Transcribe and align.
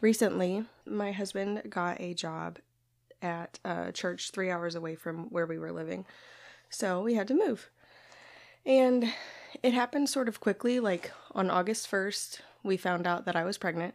recently, 0.00 0.64
my 0.86 1.12
husband 1.12 1.62
got 1.68 2.00
a 2.00 2.14
job 2.14 2.58
at 3.22 3.58
a 3.64 3.92
church 3.92 4.30
three 4.30 4.50
hours 4.50 4.74
away 4.74 4.94
from 4.94 5.24
where 5.30 5.46
we 5.46 5.58
were 5.58 5.72
living. 5.72 6.04
So 6.70 7.02
we 7.02 7.14
had 7.14 7.28
to 7.28 7.34
move. 7.34 7.70
And 8.64 9.12
it 9.62 9.72
happened 9.72 10.08
sort 10.08 10.28
of 10.28 10.40
quickly. 10.40 10.80
Like 10.80 11.10
on 11.34 11.50
August 11.50 11.90
1st, 11.90 12.40
we 12.62 12.76
found 12.76 13.06
out 13.06 13.24
that 13.24 13.36
I 13.36 13.44
was 13.44 13.58
pregnant. 13.58 13.94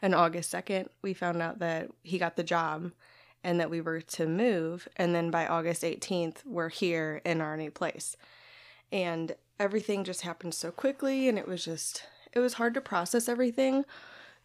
And 0.00 0.14
August 0.14 0.52
2nd, 0.52 0.88
we 1.02 1.12
found 1.12 1.42
out 1.42 1.58
that 1.58 1.90
he 2.02 2.18
got 2.18 2.36
the 2.36 2.44
job 2.44 2.92
and 3.42 3.58
that 3.60 3.70
we 3.70 3.80
were 3.80 4.00
to 4.00 4.26
move. 4.26 4.88
And 4.96 5.14
then 5.14 5.30
by 5.30 5.46
August 5.46 5.82
18th, 5.82 6.46
we're 6.46 6.68
here 6.68 7.20
in 7.24 7.40
our 7.40 7.56
new 7.56 7.70
place. 7.70 8.16
And 8.92 9.34
everything 9.58 10.04
just 10.04 10.22
happened 10.22 10.54
so 10.54 10.70
quickly. 10.70 11.28
And 11.28 11.38
it 11.38 11.48
was 11.48 11.64
just, 11.64 12.04
it 12.32 12.38
was 12.38 12.54
hard 12.54 12.74
to 12.74 12.80
process 12.80 13.28
everything 13.28 13.84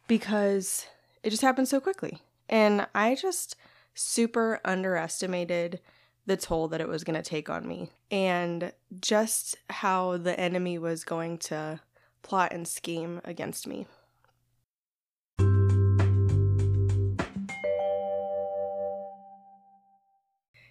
because 0.07 0.88
it 1.23 1.29
just 1.29 1.41
happened 1.41 1.68
so 1.68 1.79
quickly. 1.79 2.19
And 2.50 2.87
I 2.93 3.15
just 3.15 3.55
super 3.93 4.59
underestimated 4.65 5.79
the 6.25 6.37
toll 6.37 6.68
that 6.69 6.82
it 6.82 6.87
was 6.87 7.04
going 7.04 7.21
to 7.21 7.29
take 7.29 7.50
on 7.50 7.68
me 7.68 7.89
and 8.09 8.71
just 9.00 9.57
how 9.69 10.18
the 10.18 10.39
enemy 10.39 10.78
was 10.78 11.04
going 11.04 11.37
to 11.37 11.79
plot 12.21 12.54
and 12.54 12.68
scheme 12.68 13.21
against 13.25 13.68
me. 13.68 13.86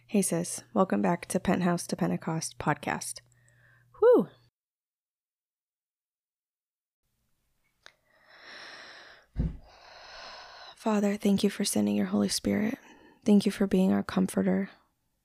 Hey, 0.06 0.20
sis. 0.20 0.62
Welcome 0.74 1.00
back 1.00 1.26
to 1.28 1.40
Penthouse 1.40 1.86
to 1.86 1.96
Pentecost 1.96 2.58
podcast. 2.58 3.20
Whew. 3.98 4.28
Father, 10.82 11.16
thank 11.16 11.44
you 11.44 11.48
for 11.48 11.64
sending 11.64 11.94
your 11.94 12.06
Holy 12.06 12.28
Spirit. 12.28 12.76
Thank 13.24 13.46
you 13.46 13.52
for 13.52 13.68
being 13.68 13.92
our 13.92 14.02
comforter. 14.02 14.68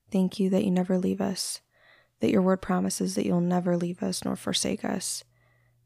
Thank 0.08 0.38
you 0.38 0.48
that 0.50 0.64
you 0.64 0.70
never 0.70 0.96
leave 0.96 1.20
us, 1.20 1.62
that 2.20 2.30
your 2.30 2.42
word 2.42 2.62
promises 2.62 3.16
that 3.16 3.26
you'll 3.26 3.40
never 3.40 3.76
leave 3.76 4.00
us 4.00 4.24
nor 4.24 4.36
forsake 4.36 4.84
us. 4.84 5.24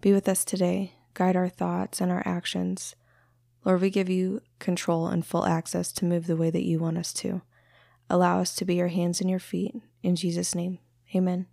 Be 0.02 0.12
with 0.12 0.28
us 0.28 0.44
today. 0.44 0.96
Guide 1.14 1.36
our 1.36 1.48
thoughts 1.48 2.02
and 2.02 2.12
our 2.12 2.22
actions. 2.26 2.96
Lord, 3.64 3.80
we 3.80 3.88
give 3.88 4.10
you 4.10 4.42
control 4.58 5.06
and 5.06 5.24
full 5.24 5.46
access 5.46 5.90
to 5.92 6.04
move 6.04 6.26
the 6.26 6.36
way 6.36 6.50
that 6.50 6.66
you 6.66 6.78
want 6.78 6.98
us 6.98 7.14
to. 7.14 7.40
Allow 8.10 8.40
us 8.40 8.54
to 8.56 8.66
be 8.66 8.74
your 8.74 8.88
hands 8.88 9.22
and 9.22 9.30
your 9.30 9.40
feet. 9.40 9.74
In 10.02 10.16
Jesus' 10.16 10.54
name, 10.54 10.80
amen. 11.16 11.46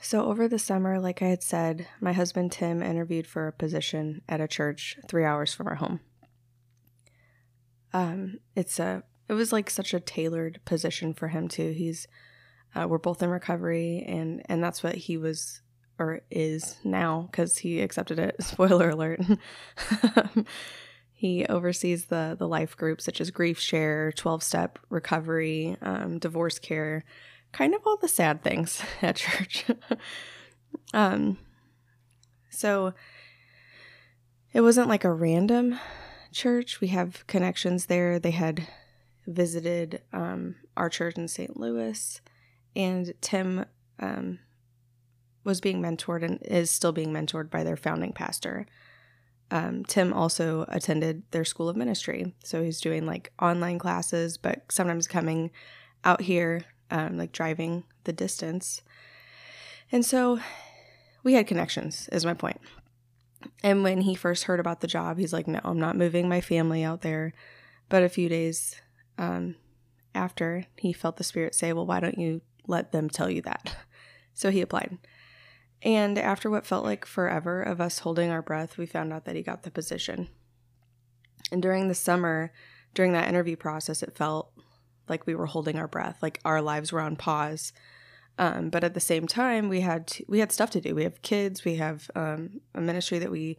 So, 0.00 0.26
over 0.26 0.48
the 0.48 0.58
summer, 0.58 1.00
like 1.00 1.22
I 1.22 1.26
had 1.28 1.42
said, 1.42 1.86
my 2.00 2.12
husband 2.12 2.52
Tim 2.52 2.82
interviewed 2.82 3.26
for 3.26 3.48
a 3.48 3.52
position 3.52 4.22
at 4.28 4.40
a 4.40 4.48
church 4.48 4.96
three 5.08 5.24
hours 5.24 5.54
from 5.54 5.66
our 5.66 5.74
home. 5.76 6.00
Um, 7.92 8.38
it's 8.54 8.78
a, 8.78 9.02
it 9.28 9.32
was 9.32 9.52
like 9.52 9.70
such 9.70 9.92
a 9.94 10.00
tailored 10.00 10.60
position 10.64 11.14
for 11.14 11.28
him 11.28 11.48
too. 11.48 11.72
He's, 11.72 12.06
uh, 12.74 12.86
we're 12.88 12.98
both 12.98 13.22
in 13.22 13.30
recovery, 13.30 14.04
and 14.06 14.42
and 14.46 14.62
that's 14.62 14.82
what 14.82 14.94
he 14.94 15.16
was 15.16 15.62
or 15.98 16.20
is 16.30 16.76
now 16.84 17.28
because 17.30 17.58
he 17.58 17.80
accepted 17.80 18.18
it. 18.18 18.36
Spoiler 18.40 18.90
alert. 18.90 19.20
He 21.18 21.44
oversees 21.46 22.04
the 22.04 22.36
the 22.38 22.46
life 22.46 22.76
groups 22.76 23.04
such 23.04 23.20
as 23.20 23.32
grief 23.32 23.58
share, 23.58 24.12
12 24.12 24.40
step 24.40 24.78
recovery, 24.88 25.76
um, 25.82 26.20
divorce 26.20 26.60
care, 26.60 27.02
kind 27.52 27.74
of 27.74 27.82
all 27.86 27.96
the 27.96 28.08
sad 28.08 28.42
things 28.42 28.82
at 29.02 29.16
church. 29.16 29.64
um, 30.94 31.38
so 32.50 32.94
it 34.52 34.60
wasn't 34.60 34.88
like 34.88 35.04
a 35.04 35.12
random 35.12 35.78
church. 36.32 36.80
We 36.80 36.88
have 36.88 37.26
connections 37.26 37.86
there. 37.86 38.18
They 38.18 38.32
had 38.32 38.66
visited 39.26 40.02
um, 40.12 40.56
our 40.76 40.88
church 40.88 41.16
in 41.16 41.28
St. 41.28 41.58
Louis, 41.58 42.20
and 42.74 43.12
Tim 43.20 43.66
um, 43.98 44.38
was 45.44 45.60
being 45.60 45.82
mentored 45.82 46.24
and 46.24 46.38
is 46.42 46.70
still 46.70 46.92
being 46.92 47.12
mentored 47.12 47.50
by 47.50 47.62
their 47.62 47.76
founding 47.76 48.12
pastor 48.12 48.66
um, 49.50 49.84
Tim 49.84 50.12
also 50.12 50.66
attended 50.68 51.22
their 51.30 51.44
school 51.44 51.68
of 51.68 51.76
ministry. 51.76 52.34
So 52.44 52.62
he's 52.62 52.80
doing 52.80 53.06
like 53.06 53.32
online 53.40 53.78
classes, 53.78 54.36
but 54.36 54.62
sometimes 54.70 55.08
coming 55.08 55.50
out 56.04 56.20
here, 56.20 56.62
um, 56.90 57.16
like 57.16 57.32
driving 57.32 57.84
the 58.04 58.12
distance. 58.12 58.82
And 59.90 60.04
so 60.04 60.40
we 61.22 61.34
had 61.34 61.46
connections, 61.46 62.08
is 62.12 62.24
my 62.24 62.34
point. 62.34 62.60
And 63.62 63.82
when 63.82 64.02
he 64.02 64.14
first 64.14 64.44
heard 64.44 64.60
about 64.60 64.80
the 64.80 64.86
job, 64.86 65.18
he's 65.18 65.32
like, 65.32 65.46
no, 65.46 65.60
I'm 65.64 65.78
not 65.78 65.96
moving 65.96 66.28
my 66.28 66.40
family 66.40 66.82
out 66.82 67.02
there. 67.02 67.32
But 67.88 68.02
a 68.02 68.08
few 68.08 68.28
days 68.28 68.80
um, 69.16 69.56
after, 70.14 70.66
he 70.76 70.92
felt 70.92 71.16
the 71.16 71.24
Spirit 71.24 71.54
say, 71.54 71.72
well, 71.72 71.86
why 71.86 72.00
don't 72.00 72.18
you 72.18 72.42
let 72.66 72.92
them 72.92 73.08
tell 73.08 73.30
you 73.30 73.42
that? 73.42 73.76
So 74.34 74.52
he 74.52 74.60
applied. 74.60 74.98
And 75.82 76.16
after 76.16 76.48
what 76.48 76.64
felt 76.64 76.84
like 76.84 77.04
forever 77.04 77.60
of 77.60 77.80
us 77.80 77.98
holding 77.98 78.30
our 78.30 78.40
breath, 78.40 78.78
we 78.78 78.86
found 78.86 79.12
out 79.12 79.24
that 79.24 79.34
he 79.34 79.42
got 79.42 79.64
the 79.64 79.70
position. 79.72 80.28
And 81.50 81.60
during 81.60 81.88
the 81.88 81.94
summer, 81.96 82.52
during 82.94 83.12
that 83.14 83.28
interview 83.28 83.56
process, 83.56 84.00
it 84.00 84.16
felt 84.16 84.52
like 85.10 85.26
we 85.26 85.34
were 85.34 85.46
holding 85.46 85.76
our 85.76 85.88
breath, 85.88 86.18
like 86.22 86.40
our 86.44 86.60
lives 86.62 86.92
were 86.92 87.00
on 87.00 87.16
pause. 87.16 87.72
Um, 88.38 88.70
but 88.70 88.84
at 88.84 88.94
the 88.94 89.00
same 89.00 89.26
time, 89.26 89.68
we 89.68 89.80
had 89.80 90.06
to, 90.08 90.24
we 90.28 90.38
had 90.38 90.52
stuff 90.52 90.70
to 90.70 90.80
do. 90.80 90.94
We 90.94 91.02
have 91.02 91.22
kids. 91.22 91.64
We 91.64 91.76
have 91.76 92.10
um, 92.14 92.60
a 92.74 92.80
ministry 92.80 93.18
that 93.18 93.32
we 93.32 93.58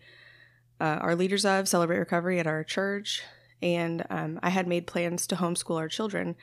uh, 0.80 1.00
are 1.02 1.16
leaders 1.16 1.44
of, 1.44 1.68
Celebrate 1.68 2.00
Recovery 2.00 2.40
at 2.40 2.48
our 2.48 2.64
church, 2.64 3.22
and 3.62 4.06
um, 4.10 4.40
I 4.42 4.50
had 4.50 4.68
made 4.68 4.88
plans 4.88 5.28
to 5.28 5.36
homeschool 5.36 5.78
our 5.78 5.90
children. 5.90 6.36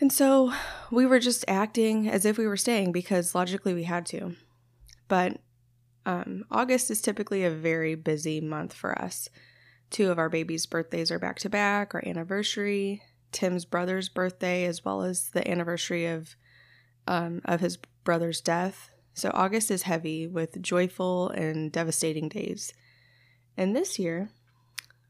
And 0.00 0.12
so 0.12 0.52
we 0.90 1.04
were 1.04 1.18
just 1.18 1.44
acting 1.48 2.08
as 2.08 2.24
if 2.24 2.38
we 2.38 2.46
were 2.46 2.56
staying 2.56 2.92
because 2.92 3.34
logically 3.34 3.74
we 3.74 3.84
had 3.84 4.06
to. 4.06 4.36
But 5.08 5.38
um, 6.06 6.44
August 6.50 6.90
is 6.90 7.00
typically 7.00 7.44
a 7.44 7.50
very 7.50 7.94
busy 7.94 8.40
month 8.40 8.72
for 8.72 8.96
us. 9.00 9.28
Two 9.90 10.10
of 10.10 10.18
our 10.18 10.28
babies' 10.28 10.66
birthdays 10.66 11.10
are 11.10 11.18
back 11.18 11.38
to 11.40 11.50
back, 11.50 11.94
our 11.94 12.02
anniversary, 12.06 13.02
Tim's 13.32 13.64
brother's 13.64 14.08
birthday, 14.08 14.64
as 14.64 14.84
well 14.84 15.02
as 15.02 15.30
the 15.30 15.48
anniversary 15.50 16.06
of 16.06 16.36
um, 17.06 17.40
of 17.44 17.60
his 17.60 17.78
brother's 18.04 18.40
death. 18.40 18.90
So 19.14 19.30
August 19.34 19.70
is 19.70 19.82
heavy 19.82 20.26
with 20.26 20.62
joyful 20.62 21.28
and 21.30 21.70
devastating 21.70 22.28
days. 22.28 22.72
And 23.56 23.76
this 23.76 23.98
year, 23.98 24.30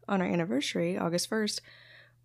on 0.08 0.20
our 0.20 0.26
anniversary, 0.26 0.98
August 0.98 1.30
1st, 1.30 1.60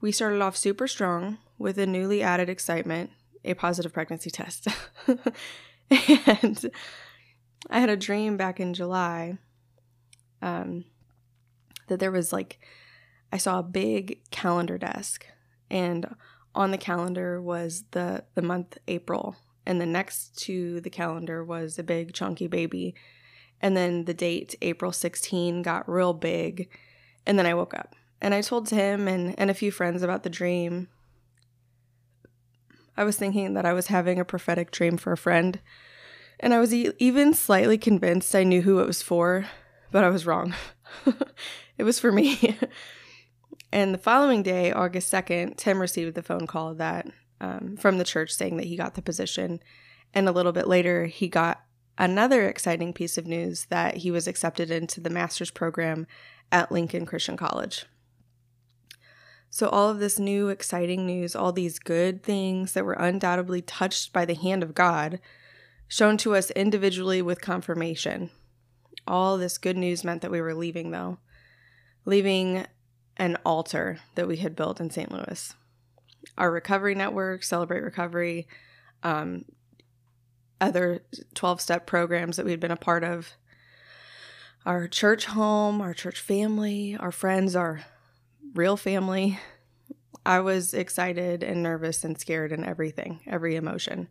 we 0.02 0.12
started 0.12 0.42
off 0.42 0.58
super 0.58 0.88
strong 0.88 1.38
with 1.58 1.78
a 1.78 1.86
newly 1.86 2.22
added 2.22 2.50
excitement, 2.50 3.12
a 3.44 3.54
positive 3.54 3.94
pregnancy 3.94 4.30
test. 4.30 4.68
and 5.90 6.72
I 7.70 7.80
had 7.80 7.90
a 7.90 7.98
dream 7.98 8.38
back 8.38 8.60
in 8.60 8.74
July 8.74 9.38
um, 10.42 10.86
that 11.88 12.00
there 12.00 12.12
was 12.12 12.34
like, 12.34 12.60
I 13.32 13.38
saw 13.38 13.60
a 13.60 13.64
big 13.64 14.22
calendar 14.32 14.78
desk, 14.78 15.26
and 15.70 16.16
on 16.56 16.72
the 16.72 16.78
calendar 16.78 17.42
was 17.42 17.84
the, 17.92 18.24
the 18.36 18.42
month 18.42 18.78
April, 18.88 19.36
and 19.66 19.80
the 19.80 19.86
next 19.86 20.38
to 20.44 20.82
the 20.82 20.90
calendar 20.90 21.44
was 21.44 21.78
a 21.78 21.84
big 21.84 22.14
chunky 22.14 22.48
baby. 22.48 22.96
And 23.62 23.76
then 23.76 24.06
the 24.06 24.14
date, 24.14 24.56
April 24.62 24.92
16, 24.92 25.62
got 25.62 25.90
real 25.90 26.14
big. 26.14 26.70
And 27.26 27.38
then 27.38 27.46
I 27.46 27.54
woke 27.54 27.74
up 27.74 27.96
and 28.22 28.34
I 28.34 28.42
told 28.42 28.70
him 28.70 29.08
and, 29.08 29.36
and 29.38 29.50
a 29.50 29.56
few 29.56 29.72
friends 29.72 30.02
about 30.04 30.24
the 30.24 30.30
dream. 30.30 30.88
I 32.96 33.04
was 33.04 33.18
thinking 33.18 33.54
that 33.54 33.66
I 33.66 33.74
was 33.74 33.88
having 33.88 34.20
a 34.20 34.26
prophetic 34.26 34.72
dream 34.72 34.98
for 34.98 35.12
a 35.12 35.18
friend, 35.18 35.60
and 36.40 36.52
I 36.54 36.60
was 36.60 36.74
e- 36.74 36.94
even 36.98 37.34
slightly 37.34 37.78
convinced 37.78 38.34
I 38.34 38.44
knew 38.44 38.64
who 38.64 38.80
it 38.80 38.88
was 38.88 39.04
for, 39.04 39.46
but 39.92 40.04
I 40.04 40.10
was 40.10 40.26
wrong. 40.26 40.56
it 41.78 41.84
was 41.84 42.00
for 42.00 42.12
me. 42.12 42.58
and 43.72 43.94
the 43.94 44.00
following 44.00 44.44
day, 44.44 44.72
August 44.72 45.12
2nd, 45.12 45.58
Tim 45.58 45.80
received 45.80 46.16
the 46.16 46.24
phone 46.24 46.48
call 46.48 46.74
that 46.76 47.08
um, 47.42 47.76
from 47.78 47.98
the 47.98 48.04
church 48.04 48.32
saying 48.32 48.58
that 48.58 48.66
he 48.66 48.78
got 48.78 48.96
the 48.96 49.02
position. 49.02 49.60
And 50.14 50.28
a 50.28 50.32
little 50.32 50.52
bit 50.52 50.68
later, 50.68 51.06
he 51.06 51.28
got 51.28 51.62
another 51.98 52.48
exciting 52.48 52.94
piece 52.94 53.18
of 53.18 53.28
news 53.28 53.66
that 53.66 53.98
he 53.98 54.12
was 54.12 54.28
accepted 54.28 54.72
into 54.72 55.02
the 55.02 55.10
master's 55.10 55.52
program 55.52 56.08
at 56.52 56.72
Lincoln 56.72 57.06
Christian 57.06 57.36
College. 57.36 57.86
So, 59.50 59.70
all 59.70 59.90
of 59.90 60.00
this 60.00 60.20
new 60.20 60.50
exciting 60.50 61.06
news, 61.06 61.36
all 61.36 61.52
these 61.52 61.80
good 61.80 62.22
things 62.22 62.74
that 62.74 62.86
were 62.86 62.94
undoubtedly 62.94 63.62
touched 63.62 64.12
by 64.12 64.26
the 64.26 64.36
hand 64.36 64.62
of 64.62 64.76
God, 64.76 65.20
shown 65.88 66.18
to 66.18 66.36
us 66.36 66.52
individually 66.52 67.22
with 67.22 67.42
confirmation. 67.42 68.30
All 69.08 69.38
this 69.38 69.58
good 69.58 69.78
news 69.78 70.04
meant 70.04 70.22
that 70.22 70.32
we 70.32 70.42
were 70.42 70.54
leaving, 70.54 70.92
though, 70.92 71.20
leaving 72.04 72.66
an 73.18 73.38
altar 73.46 74.00
that 74.16 74.28
we 74.28 74.38
had 74.38 74.56
built 74.56 74.80
in 74.80 74.90
St. 74.90 75.12
Louis. 75.12 75.54
Our 76.38 76.52
recovery 76.52 76.96
network, 76.96 77.44
Celebrate 77.44 77.84
Recovery, 77.84 78.48
um, 79.04 79.46
other 80.62 81.04
12 81.34 81.62
step 81.62 81.86
programs 81.86 82.38
that 82.38 82.46
we 82.46 82.52
had 82.52 82.60
been 82.60 82.72
a 82.72 82.78
part 82.78 83.04
of, 83.04 83.32
our 84.66 84.88
church 84.88 85.26
home, 85.26 85.82
our 85.82 85.94
church 85.94 86.20
family, 86.20 86.98
our 87.00 87.12
friends, 87.12 87.56
our 87.56 87.86
real 88.54 88.76
family. 88.76 89.40
I 90.26 90.42
was 90.42 90.74
excited 90.74 91.42
and 91.42 91.64
nervous 91.64 92.04
and 92.04 92.20
scared 92.20 92.52
and 92.52 92.66
everything, 92.66 93.22
every 93.26 93.56
emotion. 93.56 94.10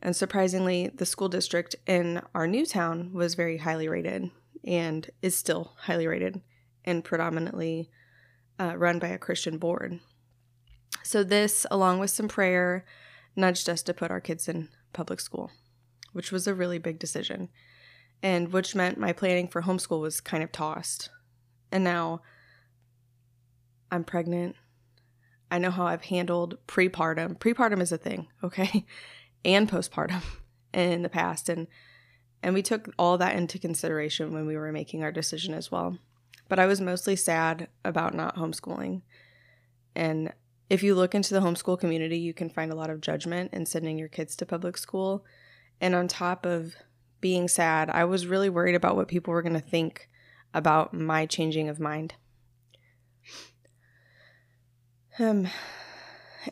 And 0.00 0.14
surprisingly, 0.14 0.88
the 0.94 1.06
school 1.06 1.28
district 1.28 1.74
in 1.86 2.22
our 2.34 2.46
new 2.46 2.64
town 2.64 3.12
was 3.12 3.34
very 3.34 3.58
highly 3.58 3.88
rated 3.88 4.30
and 4.64 5.10
is 5.22 5.36
still 5.36 5.72
highly 5.76 6.06
rated 6.06 6.40
and 6.84 7.04
predominantly 7.04 7.90
uh, 8.58 8.76
run 8.76 8.98
by 8.98 9.08
a 9.08 9.18
Christian 9.18 9.58
board. 9.58 10.00
So, 11.02 11.24
this, 11.24 11.66
along 11.70 11.98
with 11.98 12.10
some 12.10 12.28
prayer, 12.28 12.84
nudged 13.34 13.68
us 13.68 13.82
to 13.82 13.94
put 13.94 14.10
our 14.10 14.20
kids 14.20 14.48
in 14.48 14.68
public 14.92 15.20
school, 15.20 15.50
which 16.12 16.30
was 16.30 16.46
a 16.46 16.54
really 16.54 16.78
big 16.78 16.98
decision, 16.98 17.48
and 18.22 18.52
which 18.52 18.74
meant 18.74 18.98
my 18.98 19.12
planning 19.12 19.48
for 19.48 19.62
homeschool 19.62 20.00
was 20.00 20.20
kind 20.20 20.42
of 20.42 20.52
tossed. 20.52 21.10
And 21.70 21.82
now 21.82 22.20
I'm 23.90 24.04
pregnant. 24.04 24.56
I 25.50 25.58
know 25.58 25.70
how 25.70 25.86
I've 25.86 26.04
handled 26.04 26.58
prepartum. 26.66 27.38
Prepartum 27.38 27.80
is 27.80 27.92
a 27.92 27.98
thing, 27.98 28.28
okay? 28.42 28.86
And 29.44 29.68
postpartum 29.68 30.22
in 30.72 31.02
the 31.02 31.08
past 31.08 31.48
and 31.48 31.66
and 32.44 32.54
we 32.54 32.62
took 32.62 32.88
all 32.98 33.18
that 33.18 33.36
into 33.36 33.58
consideration 33.58 34.32
when 34.32 34.46
we 34.46 34.56
were 34.56 34.72
making 34.72 35.02
our 35.02 35.12
decision 35.12 35.52
as 35.52 35.70
well. 35.70 35.98
But 36.52 36.58
I 36.58 36.66
was 36.66 36.82
mostly 36.82 37.16
sad 37.16 37.68
about 37.82 38.12
not 38.12 38.36
homeschooling. 38.36 39.00
And 39.94 40.34
if 40.68 40.82
you 40.82 40.94
look 40.94 41.14
into 41.14 41.32
the 41.32 41.40
homeschool 41.40 41.80
community, 41.80 42.18
you 42.18 42.34
can 42.34 42.50
find 42.50 42.70
a 42.70 42.74
lot 42.74 42.90
of 42.90 43.00
judgment 43.00 43.54
in 43.54 43.64
sending 43.64 43.98
your 43.98 44.08
kids 44.08 44.36
to 44.36 44.44
public 44.44 44.76
school. 44.76 45.24
And 45.80 45.94
on 45.94 46.08
top 46.08 46.44
of 46.44 46.74
being 47.22 47.48
sad, 47.48 47.88
I 47.88 48.04
was 48.04 48.26
really 48.26 48.50
worried 48.50 48.74
about 48.74 48.96
what 48.96 49.08
people 49.08 49.32
were 49.32 49.40
going 49.40 49.54
to 49.54 49.60
think 49.60 50.10
about 50.52 50.92
my 50.92 51.24
changing 51.24 51.70
of 51.70 51.80
mind. 51.80 52.16
Um, 55.18 55.48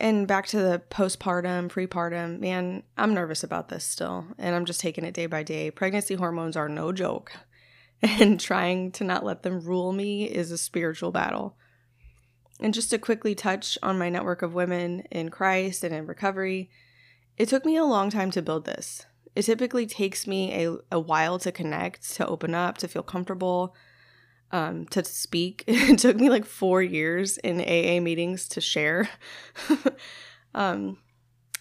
and 0.00 0.26
back 0.26 0.46
to 0.46 0.56
the 0.60 0.80
postpartum, 0.90 1.68
prepartum, 1.68 2.40
man, 2.40 2.84
I'm 2.96 3.12
nervous 3.12 3.44
about 3.44 3.68
this 3.68 3.84
still, 3.84 4.28
and 4.38 4.56
I'm 4.56 4.64
just 4.64 4.80
taking 4.80 5.04
it 5.04 5.12
day 5.12 5.26
by 5.26 5.42
day. 5.42 5.70
Pregnancy 5.70 6.14
hormones 6.14 6.56
are 6.56 6.70
no 6.70 6.90
joke, 6.90 7.32
and 8.02 8.40
trying 8.40 8.92
to 8.92 9.04
not 9.04 9.24
let 9.24 9.42
them 9.42 9.60
rule 9.60 9.92
me 9.92 10.24
is 10.24 10.50
a 10.50 10.58
spiritual 10.58 11.10
battle. 11.10 11.56
And 12.60 12.74
just 12.74 12.90
to 12.90 12.98
quickly 12.98 13.34
touch 13.34 13.78
on 13.82 13.98
my 13.98 14.10
network 14.10 14.42
of 14.42 14.54
women 14.54 15.00
in 15.10 15.30
Christ 15.30 15.82
and 15.84 15.94
in 15.94 16.06
recovery, 16.06 16.70
it 17.36 17.48
took 17.48 17.64
me 17.64 17.76
a 17.76 17.84
long 17.84 18.10
time 18.10 18.30
to 18.32 18.42
build 18.42 18.66
this. 18.66 19.06
It 19.34 19.42
typically 19.42 19.86
takes 19.86 20.26
me 20.26 20.64
a, 20.64 20.76
a 20.92 21.00
while 21.00 21.38
to 21.38 21.52
connect, 21.52 22.14
to 22.16 22.26
open 22.26 22.54
up, 22.54 22.78
to 22.78 22.88
feel 22.88 23.02
comfortable, 23.02 23.74
um, 24.52 24.86
to 24.86 25.04
speak. 25.04 25.64
it 25.66 25.98
took 25.98 26.16
me 26.16 26.28
like 26.28 26.44
four 26.44 26.82
years 26.82 27.38
in 27.38 27.60
AA 27.60 28.02
meetings 28.02 28.48
to 28.48 28.60
share. 28.60 29.08
um, 30.54 30.98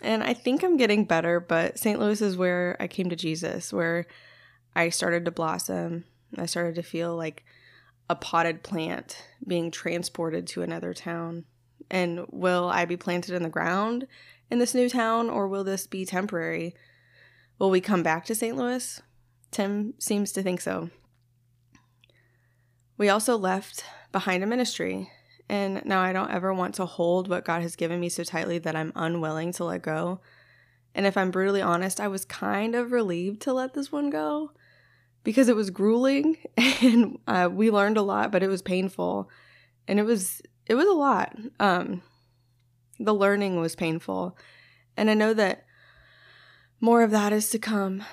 and 0.01 0.23
I 0.23 0.33
think 0.33 0.63
I'm 0.63 0.77
getting 0.77 1.05
better, 1.05 1.39
but 1.39 1.77
St. 1.77 1.99
Louis 1.99 2.21
is 2.21 2.37
where 2.37 2.75
I 2.79 2.87
came 2.87 3.09
to 3.09 3.15
Jesus, 3.15 3.71
where 3.71 4.05
I 4.75 4.89
started 4.89 5.25
to 5.25 5.31
blossom. 5.31 6.05
I 6.37 6.45
started 6.45 6.75
to 6.75 6.83
feel 6.83 7.15
like 7.15 7.43
a 8.09 8.15
potted 8.15 8.63
plant 8.63 9.23
being 9.45 9.69
transported 9.69 10.47
to 10.47 10.63
another 10.63 10.93
town? 10.93 11.45
And 11.91 12.25
will 12.29 12.69
I 12.69 12.85
be 12.85 12.97
planted 12.97 13.35
in 13.35 13.43
the 13.43 13.49
ground 13.49 14.07
in 14.49 14.59
this 14.59 14.73
new 14.73 14.89
town 14.89 15.29
or 15.29 15.47
will 15.47 15.63
this 15.63 15.85
be 15.85 16.05
temporary? 16.05 16.75
Will 17.59 17.69
we 17.69 17.81
come 17.81 18.03
back 18.03 18.25
to 18.25 18.35
St. 18.35 18.57
Louis? 18.57 19.01
Tim 19.51 19.93
seems 19.99 20.31
to 20.33 20.43
think 20.43 20.61
so. 20.61 20.89
We 22.97 23.09
also 23.09 23.37
left 23.37 23.85
behind 24.11 24.43
a 24.43 24.47
ministry, 24.47 25.09
and 25.47 25.83
now 25.85 26.01
I 26.01 26.11
don't 26.11 26.31
ever 26.31 26.53
want 26.53 26.75
to 26.75 26.85
hold 26.85 27.29
what 27.29 27.45
God 27.45 27.61
has 27.61 27.75
given 27.75 27.99
me 27.99 28.09
so 28.09 28.23
tightly 28.23 28.59
that 28.59 28.75
I'm 28.75 28.91
unwilling 28.95 29.53
to 29.53 29.63
let 29.63 29.81
go. 29.81 30.19
And 30.93 31.05
if 31.05 31.15
I'm 31.15 31.31
brutally 31.31 31.61
honest, 31.61 31.99
I 31.99 32.09
was 32.09 32.25
kind 32.25 32.75
of 32.75 32.91
relieved 32.91 33.41
to 33.43 33.53
let 33.53 33.73
this 33.73 33.91
one 33.91 34.09
go 34.09 34.51
because 35.23 35.49
it 35.49 35.55
was 35.55 35.69
grueling 35.69 36.37
and 36.81 37.19
uh, 37.27 37.49
we 37.51 37.71
learned 37.71 37.97
a 37.97 38.01
lot, 38.01 38.31
but 38.31 38.43
it 38.43 38.47
was 38.47 38.61
painful, 38.61 39.29
and 39.87 39.99
it 39.99 40.03
was 40.03 40.41
it 40.65 40.75
was 40.75 40.87
a 40.87 40.93
lot. 40.93 41.35
Um, 41.59 42.01
the 42.99 43.13
learning 43.13 43.59
was 43.59 43.75
painful, 43.75 44.37
and 44.97 45.09
I 45.09 45.13
know 45.13 45.33
that 45.33 45.65
more 46.79 47.03
of 47.03 47.11
that 47.11 47.33
is 47.33 47.49
to 47.49 47.59
come. 47.59 48.03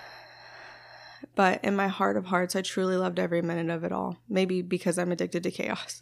But 1.34 1.62
in 1.62 1.76
my 1.76 1.88
heart 1.88 2.16
of 2.16 2.24
hearts, 2.26 2.56
I 2.56 2.62
truly 2.62 2.96
loved 2.96 3.18
every 3.18 3.42
minute 3.42 3.72
of 3.72 3.84
it 3.84 3.92
all. 3.92 4.16
Maybe 4.28 4.62
because 4.62 4.98
I'm 4.98 5.12
addicted 5.12 5.42
to 5.42 5.50
chaos. 5.50 6.00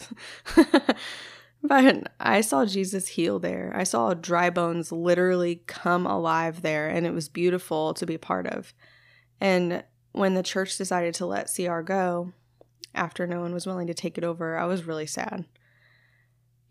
but 1.62 2.12
I 2.20 2.40
saw 2.40 2.64
Jesus 2.64 3.08
heal 3.08 3.40
there. 3.40 3.72
I 3.74 3.82
saw 3.82 4.14
dry 4.14 4.48
bones 4.50 4.92
literally 4.92 5.62
come 5.66 6.06
alive 6.06 6.62
there, 6.62 6.88
and 6.88 7.04
it 7.04 7.12
was 7.12 7.28
beautiful 7.28 7.94
to 7.94 8.06
be 8.06 8.14
a 8.14 8.18
part 8.18 8.46
of. 8.46 8.72
And 9.40 9.82
when 10.14 10.34
the 10.34 10.42
church 10.42 10.78
decided 10.78 11.12
to 11.14 11.26
let 11.26 11.50
CR 11.54 11.80
go, 11.80 12.32
after 12.94 13.26
no 13.26 13.40
one 13.40 13.52
was 13.52 13.66
willing 13.66 13.88
to 13.88 13.94
take 13.94 14.16
it 14.16 14.24
over, 14.24 14.56
I 14.56 14.64
was 14.64 14.84
really 14.84 15.06
sad 15.06 15.44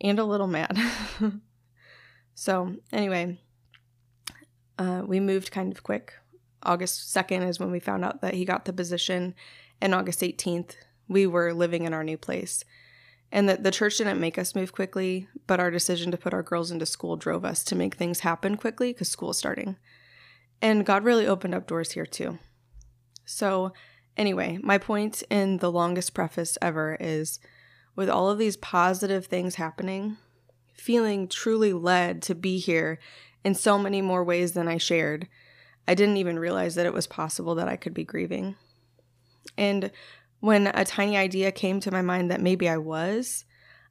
and 0.01 0.19
a 0.19 0.25
little 0.25 0.47
mad. 0.47 0.77
so, 2.35 2.75
anyway, 2.91 3.39
uh, 4.77 5.03
we 5.05 5.19
moved 5.19 5.51
kind 5.51 5.71
of 5.71 5.83
quick. 5.83 6.13
August 6.61 7.13
2nd 7.15 7.47
is 7.47 7.59
when 7.59 7.71
we 7.71 7.79
found 7.79 8.05
out 8.05 8.21
that 8.21 8.33
he 8.33 8.45
got 8.45 8.65
the 8.65 8.73
position, 8.73 9.35
and 9.81 9.93
August 9.93 10.21
18th, 10.21 10.75
we 11.07 11.27
were 11.27 11.53
living 11.53 11.83
in 11.83 11.93
our 11.93 12.03
new 12.03 12.17
place. 12.17 12.63
And 13.31 13.49
that 13.49 13.63
the 13.63 13.71
church 13.71 13.97
didn't 13.97 14.19
make 14.19 14.37
us 14.37 14.55
move 14.55 14.71
quickly, 14.71 15.27
but 15.47 15.59
our 15.59 15.71
decision 15.71 16.11
to 16.11 16.17
put 16.17 16.33
our 16.33 16.43
girls 16.43 16.71
into 16.71 16.85
school 16.85 17.17
drove 17.17 17.43
us 17.43 17.63
to 17.65 17.75
make 17.75 17.95
things 17.95 18.19
happen 18.19 18.57
quickly 18.57 18.93
because 18.93 19.09
school's 19.09 19.39
starting. 19.39 19.77
And 20.61 20.85
God 20.85 21.03
really 21.03 21.25
opened 21.25 21.55
up 21.55 21.67
doors 21.67 21.93
here 21.93 22.05
too. 22.05 22.37
So, 23.25 23.73
anyway, 24.17 24.59
my 24.61 24.77
point 24.77 25.23
in 25.29 25.57
the 25.57 25.71
longest 25.71 26.13
preface 26.13 26.57
ever 26.61 26.97
is 26.99 27.39
with 27.95 28.09
all 28.09 28.29
of 28.29 28.37
these 28.37 28.57
positive 28.57 29.27
things 29.27 29.55
happening, 29.55 30.17
feeling 30.73 31.27
truly 31.27 31.73
led 31.73 32.21
to 32.23 32.35
be 32.35 32.59
here 32.59 32.99
in 33.43 33.53
so 33.53 33.77
many 33.77 34.01
more 34.01 34.23
ways 34.23 34.53
than 34.53 34.67
I 34.67 34.77
shared, 34.77 35.27
I 35.87 35.95
didn't 35.95 36.17
even 36.17 36.39
realize 36.39 36.75
that 36.75 36.85
it 36.85 36.93
was 36.93 37.07
possible 37.07 37.55
that 37.55 37.67
I 37.67 37.75
could 37.75 37.93
be 37.93 38.05
grieving. 38.05 38.55
And 39.57 39.91
when 40.39 40.67
a 40.67 40.85
tiny 40.85 41.17
idea 41.17 41.51
came 41.51 41.79
to 41.81 41.91
my 41.91 42.01
mind 42.01 42.31
that 42.31 42.41
maybe 42.41 42.69
I 42.69 42.77
was, 42.77 43.45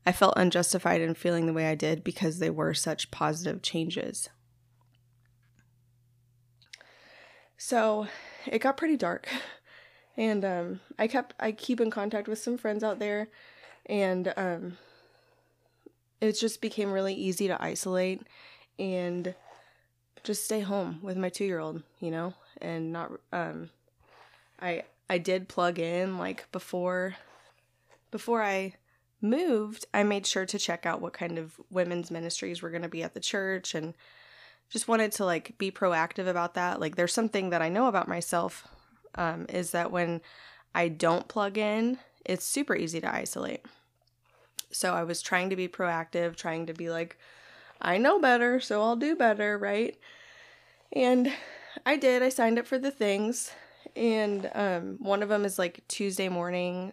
I 0.07 0.13
felt 0.13 0.35
unjustified 0.37 1.01
in 1.01 1.15
feeling 1.15 1.47
the 1.47 1.53
way 1.53 1.67
I 1.67 1.75
did 1.75 2.03
because 2.03 2.39
they 2.39 2.51
were 2.51 2.75
such 2.75 3.11
positive 3.11 3.63
changes. 3.63 4.29
So, 7.57 8.09
it 8.47 8.61
got 8.61 8.77
pretty 8.77 8.97
dark. 8.97 9.29
And 10.17 10.45
um, 10.45 10.81
I 10.99 11.07
kept 11.07 11.35
I 11.41 11.53
keep 11.53 11.81
in 11.81 11.91
contact 11.91 12.29
with 12.29 12.39
some 12.39 12.59
friends 12.59 12.85
out 12.85 12.99
there 12.99 13.29
and 13.87 14.33
um, 14.37 14.77
it 16.21 16.33
just 16.33 16.61
became 16.61 16.93
really 16.93 17.15
easy 17.15 17.49
to 17.49 17.63
isolate 17.63 18.23
and 18.79 19.35
just 20.23 20.45
stay 20.45 20.61
home 20.61 20.99
with 21.03 21.17
my 21.17 21.31
2-year-old, 21.31 21.83
you 21.99 22.11
know, 22.11 22.35
and 22.61 22.93
not 22.93 23.11
um 23.33 23.71
I 24.61 24.85
I 25.09 25.19
did 25.19 25.49
plug 25.49 25.79
in 25.79 26.19
like 26.19 26.47
before 26.53 27.17
before 28.11 28.43
I 28.43 28.75
moved, 29.21 29.87
I 29.95 30.03
made 30.03 30.27
sure 30.27 30.47
to 30.47 30.59
check 30.59 30.85
out 30.85 31.01
what 31.01 31.13
kind 31.13 31.39
of 31.39 31.61
women's 31.71 32.11
ministries 32.11 32.61
were 32.61 32.71
going 32.71 32.83
to 32.83 32.89
be 32.89 33.03
at 33.03 33.15
the 33.15 33.21
church 33.21 33.75
and 33.75 33.95
just 34.73 34.89
wanted 34.89 35.13
to 35.13 35.25
like 35.27 35.57
be 35.59 35.71
proactive 35.71 36.27
about 36.27 36.55
that. 36.55 36.81
Like 36.81 36.97
there's 36.97 37.13
something 37.13 37.51
that 37.51 37.61
I 37.61 37.69
know 37.69 37.89
about 37.89 38.09
myself 38.09 38.67
um, 39.17 39.45
is 39.51 39.73
that 39.73 39.93
when 39.93 40.23
I 40.75 40.89
don't 40.89 41.29
plug 41.29 41.59
in, 41.59 41.99
it's 42.25 42.47
super 42.47 42.75
easy 42.75 43.01
to 43.03 43.15
isolate. 43.15 43.67
So 44.71 44.95
I 44.95 45.03
was 45.05 45.21
trying 45.21 45.51
to 45.51 45.57
be 45.57 45.69
proactive, 45.69 46.37
trying 46.37 46.67
to 46.67 46.73
be 46.73 46.89
like, 46.89 47.19
I 47.83 47.99
know 47.99 48.19
better, 48.19 48.61
so 48.61 48.81
I'll 48.81 48.97
do 48.97 49.15
better, 49.15 49.59
right? 49.59 49.99
And 50.93 51.31
I 51.85 51.97
did. 51.97 52.23
I 52.23 52.31
signed 52.31 52.59
up 52.59 52.67
for 52.67 52.79
the 52.79 52.91
things, 52.91 53.51
and 53.95 54.51
um, 54.55 54.97
one 55.01 55.23
of 55.23 55.29
them 55.29 55.45
is 55.45 55.59
like 55.59 55.87
Tuesday 55.89 56.29
morning 56.29 56.93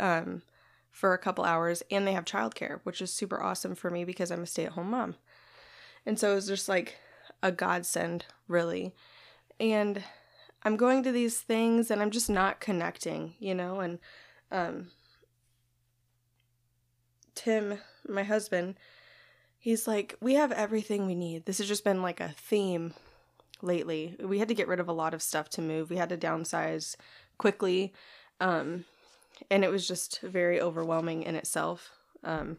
um, 0.00 0.42
for 0.90 1.12
a 1.12 1.18
couple 1.18 1.44
hours, 1.44 1.82
and 1.90 2.06
they 2.06 2.12
have 2.12 2.24
childcare, 2.24 2.80
which 2.82 3.00
is 3.00 3.12
super 3.12 3.40
awesome 3.40 3.76
for 3.76 3.90
me 3.90 4.04
because 4.04 4.32
I'm 4.32 4.42
a 4.42 4.46
stay 4.46 4.64
at 4.64 4.72
home 4.72 4.90
mom. 4.90 5.14
And 6.06 6.18
so 6.18 6.32
it 6.32 6.34
was 6.34 6.48
just 6.48 6.68
like 6.68 6.98
a 7.42 7.52
godsend, 7.52 8.26
really. 8.48 8.94
And 9.58 10.02
I'm 10.62 10.76
going 10.76 11.02
to 11.02 11.12
these 11.12 11.40
things 11.40 11.90
and 11.90 12.00
I'm 12.00 12.10
just 12.10 12.30
not 12.30 12.60
connecting, 12.60 13.34
you 13.38 13.54
know, 13.54 13.80
and 13.80 13.98
um 14.50 14.88
Tim, 17.34 17.78
my 18.06 18.22
husband, 18.24 18.76
he's 19.58 19.88
like, 19.88 20.16
"We 20.20 20.34
have 20.34 20.52
everything 20.52 21.06
we 21.06 21.14
need." 21.14 21.46
This 21.46 21.58
has 21.58 21.66
just 21.66 21.82
been 21.82 22.02
like 22.02 22.20
a 22.20 22.34
theme 22.36 22.94
lately. 23.62 24.16
We 24.20 24.38
had 24.38 24.48
to 24.48 24.54
get 24.54 24.68
rid 24.68 24.80
of 24.80 24.88
a 24.88 24.92
lot 24.92 25.14
of 25.14 25.22
stuff 25.22 25.48
to 25.50 25.62
move. 25.62 25.88
We 25.88 25.96
had 25.96 26.10
to 26.10 26.16
downsize 26.18 26.96
quickly. 27.38 27.92
Um, 28.40 28.84
and 29.50 29.64
it 29.64 29.70
was 29.70 29.88
just 29.88 30.20
very 30.20 30.60
overwhelming 30.60 31.22
in 31.22 31.34
itself. 31.36 31.90
Um, 32.22 32.58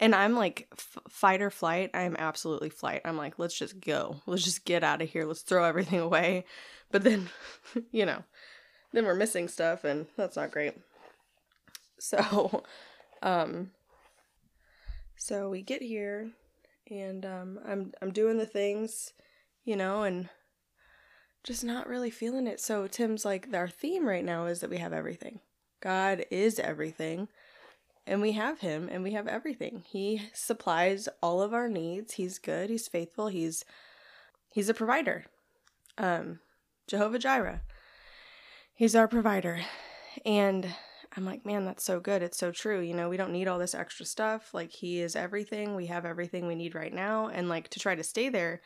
and 0.00 0.14
I'm 0.14 0.34
like 0.34 0.68
f- 0.72 0.98
fight 1.08 1.42
or 1.42 1.50
flight. 1.50 1.90
I'm 1.94 2.16
absolutely 2.18 2.70
flight. 2.70 3.02
I'm 3.04 3.16
like, 3.16 3.38
let's 3.38 3.56
just 3.56 3.80
go. 3.80 4.20
Let's 4.26 4.44
just 4.44 4.64
get 4.64 4.82
out 4.82 5.02
of 5.02 5.08
here. 5.08 5.24
Let's 5.24 5.42
throw 5.42 5.64
everything 5.64 6.00
away. 6.00 6.44
But 6.90 7.04
then, 7.04 7.28
you 7.92 8.06
know, 8.06 8.24
then 8.92 9.04
we're 9.04 9.14
missing 9.14 9.48
stuff 9.48 9.84
and 9.84 10.06
that's 10.16 10.36
not 10.36 10.50
great. 10.50 10.74
So, 11.98 12.64
um 13.22 13.70
so 15.16 15.48
we 15.48 15.62
get 15.62 15.80
here 15.80 16.30
and 16.90 17.24
um 17.24 17.60
I'm 17.66 17.92
I'm 18.02 18.10
doing 18.10 18.38
the 18.38 18.46
things, 18.46 19.12
you 19.64 19.76
know, 19.76 20.02
and 20.02 20.28
just 21.44 21.62
not 21.62 21.88
really 21.88 22.10
feeling 22.10 22.46
it. 22.46 22.60
So 22.60 22.86
Tim's 22.86 23.24
like 23.24 23.48
our 23.54 23.68
theme 23.68 24.06
right 24.06 24.24
now 24.24 24.46
is 24.46 24.60
that 24.60 24.70
we 24.70 24.78
have 24.78 24.92
everything. 24.92 25.40
God 25.80 26.24
is 26.30 26.58
everything 26.58 27.28
and 28.06 28.20
we 28.20 28.32
have 28.32 28.60
him 28.60 28.88
and 28.90 29.02
we 29.02 29.12
have 29.12 29.26
everything. 29.26 29.82
He 29.86 30.22
supplies 30.32 31.08
all 31.22 31.42
of 31.42 31.54
our 31.54 31.68
needs. 31.68 32.14
He's 32.14 32.38
good, 32.38 32.70
he's 32.70 32.88
faithful, 32.88 33.28
he's 33.28 33.64
he's 34.52 34.68
a 34.68 34.74
provider. 34.74 35.24
Um 35.98 36.40
Jehovah 36.86 37.18
Jireh. 37.18 37.62
He's 38.74 38.94
our 38.94 39.08
provider. 39.08 39.62
And 40.26 40.68
I'm 41.16 41.24
like, 41.24 41.46
man, 41.46 41.64
that's 41.64 41.84
so 41.84 42.00
good. 42.00 42.22
It's 42.22 42.38
so 42.38 42.50
true. 42.50 42.80
You 42.80 42.94
know, 42.94 43.08
we 43.08 43.16
don't 43.16 43.32
need 43.32 43.46
all 43.46 43.58
this 43.58 43.74
extra 43.74 44.04
stuff. 44.04 44.52
Like 44.52 44.72
he 44.72 45.00
is 45.00 45.14
everything. 45.14 45.74
We 45.74 45.86
have 45.86 46.04
everything 46.04 46.46
we 46.46 46.56
need 46.56 46.74
right 46.74 46.92
now 46.92 47.28
and 47.28 47.48
like 47.48 47.68
to 47.70 47.78
try 47.78 47.94
to 47.94 48.02
stay 48.02 48.28
there 48.28 48.60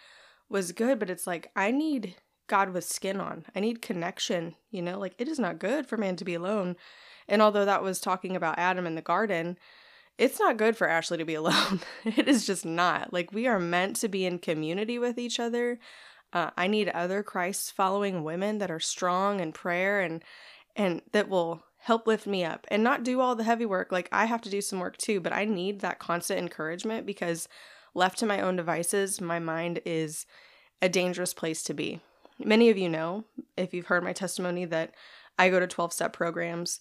was 0.49 0.73
good, 0.73 0.99
but 0.99 1.11
it's 1.11 1.26
like 1.26 1.50
I 1.54 1.71
need 1.71 2.16
God 2.47 2.71
with 2.71 2.85
skin 2.85 3.21
on. 3.21 3.45
I 3.54 3.61
need 3.61 3.83
connection, 3.83 4.54
you 4.71 4.80
know? 4.80 4.99
Like 4.99 5.14
it 5.18 5.28
is 5.28 5.38
not 5.38 5.59
good 5.59 5.87
for 5.87 5.99
man 5.99 6.16
to 6.16 6.25
be 6.25 6.35
alone 6.35 6.76
and 7.28 7.42
although 7.42 7.64
that 7.64 7.82
was 7.82 8.00
talking 8.00 8.37
about 8.37 8.58
Adam 8.58 8.87
in 8.87 8.94
the 8.94 9.02
garden, 9.02 9.58
it's 10.16 10.40
not 10.40 10.56
good 10.56 10.76
for 10.76 10.88
Ashley 10.88 11.18
to 11.18 11.25
be 11.25 11.35
alone. 11.37 11.80
it 12.04 12.28
is 12.28 12.47
just 12.47 12.64
not. 12.64 13.12
Like, 13.12 13.32
we 13.32 13.47
are 13.47 13.61
meant 13.61 13.97
to 13.97 14.08
be 14.08 14.26
in 14.26 14.38
community 14.38 14.99
with 14.99 15.18
each 15.18 15.38
other. 15.38 15.78
Uh, 16.32 16.50
I 16.56 16.66
need 16.66 16.88
other 16.88 17.23
Christ 17.23 17.73
following 17.73 18.23
women 18.23 18.58
that 18.58 18.70
are 18.70 18.80
strong 18.80 19.40
in 19.40 19.52
prayer 19.52 20.00
and 20.00 20.23
and 20.76 21.02
that 21.12 21.28
will 21.28 21.64
help 21.78 22.06
lift 22.06 22.26
me 22.26 22.44
up 22.44 22.66
and 22.70 22.85
not 22.85 23.02
do 23.02 23.20
all 23.20 23.35
the 23.35 23.44
heavy 23.44 23.66
work. 23.66 23.90
Like 23.90 24.08
I 24.12 24.26
have 24.26 24.42
to 24.42 24.50
do 24.50 24.61
some 24.61 24.78
work 24.78 24.97
too, 24.97 25.20
but 25.20 25.32
I 25.32 25.44
need 25.44 25.80
that 25.80 25.99
constant 25.99 26.38
encouragement 26.38 27.06
because 27.06 27.49
left 27.94 28.18
to 28.18 28.26
my 28.26 28.40
own 28.40 28.56
devices, 28.56 29.20
my 29.20 29.38
mind 29.38 29.80
is 29.85 30.26
a 30.82 30.88
dangerous 30.88 31.35
place 31.35 31.62
to 31.64 31.75
be. 31.75 32.00
Many 32.38 32.68
of 32.68 32.78
you 32.78 32.88
know, 32.88 33.25
if 33.56 33.75
you've 33.75 33.87
heard 33.87 34.04
my 34.04 34.12
testimony, 34.12 34.64
that 34.66 34.94
I 35.38 35.49
go 35.49 35.58
to 35.58 35.66
12 35.66 35.92
step 35.92 36.12
programs. 36.12 36.78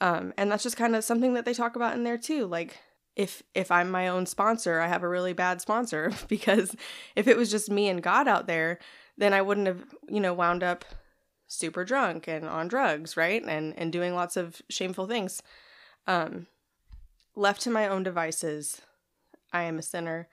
Um, 0.00 0.32
and 0.36 0.50
that's 0.50 0.62
just 0.62 0.76
kind 0.76 0.96
of 0.96 1.04
something 1.04 1.34
that 1.34 1.44
they 1.44 1.54
talk 1.54 1.76
about 1.76 1.94
in 1.94 2.04
there 2.04 2.18
too. 2.18 2.46
Like 2.46 2.78
if 3.16 3.42
if 3.54 3.70
I'm 3.70 3.90
my 3.90 4.08
own 4.08 4.26
sponsor, 4.26 4.80
I 4.80 4.88
have 4.88 5.02
a 5.02 5.08
really 5.08 5.32
bad 5.32 5.60
sponsor 5.60 6.12
because 6.28 6.74
if 7.16 7.28
it 7.28 7.36
was 7.36 7.50
just 7.50 7.70
me 7.70 7.88
and 7.88 8.02
God 8.02 8.28
out 8.28 8.46
there, 8.46 8.78
then 9.18 9.34
I 9.34 9.42
wouldn't 9.42 9.66
have, 9.66 9.84
you 10.08 10.20
know, 10.20 10.32
wound 10.32 10.62
up 10.62 10.84
super 11.46 11.84
drunk 11.84 12.28
and 12.28 12.46
on 12.46 12.68
drugs, 12.68 13.16
right? 13.16 13.42
And 13.44 13.74
and 13.78 13.92
doing 13.92 14.14
lots 14.14 14.36
of 14.36 14.62
shameful 14.70 15.06
things. 15.06 15.42
Um 16.06 16.46
left 17.36 17.60
to 17.62 17.70
my 17.70 17.86
own 17.86 18.02
devices, 18.02 18.80
I 19.52 19.62
am 19.64 19.78
a 19.78 19.82
sinner 19.82 20.28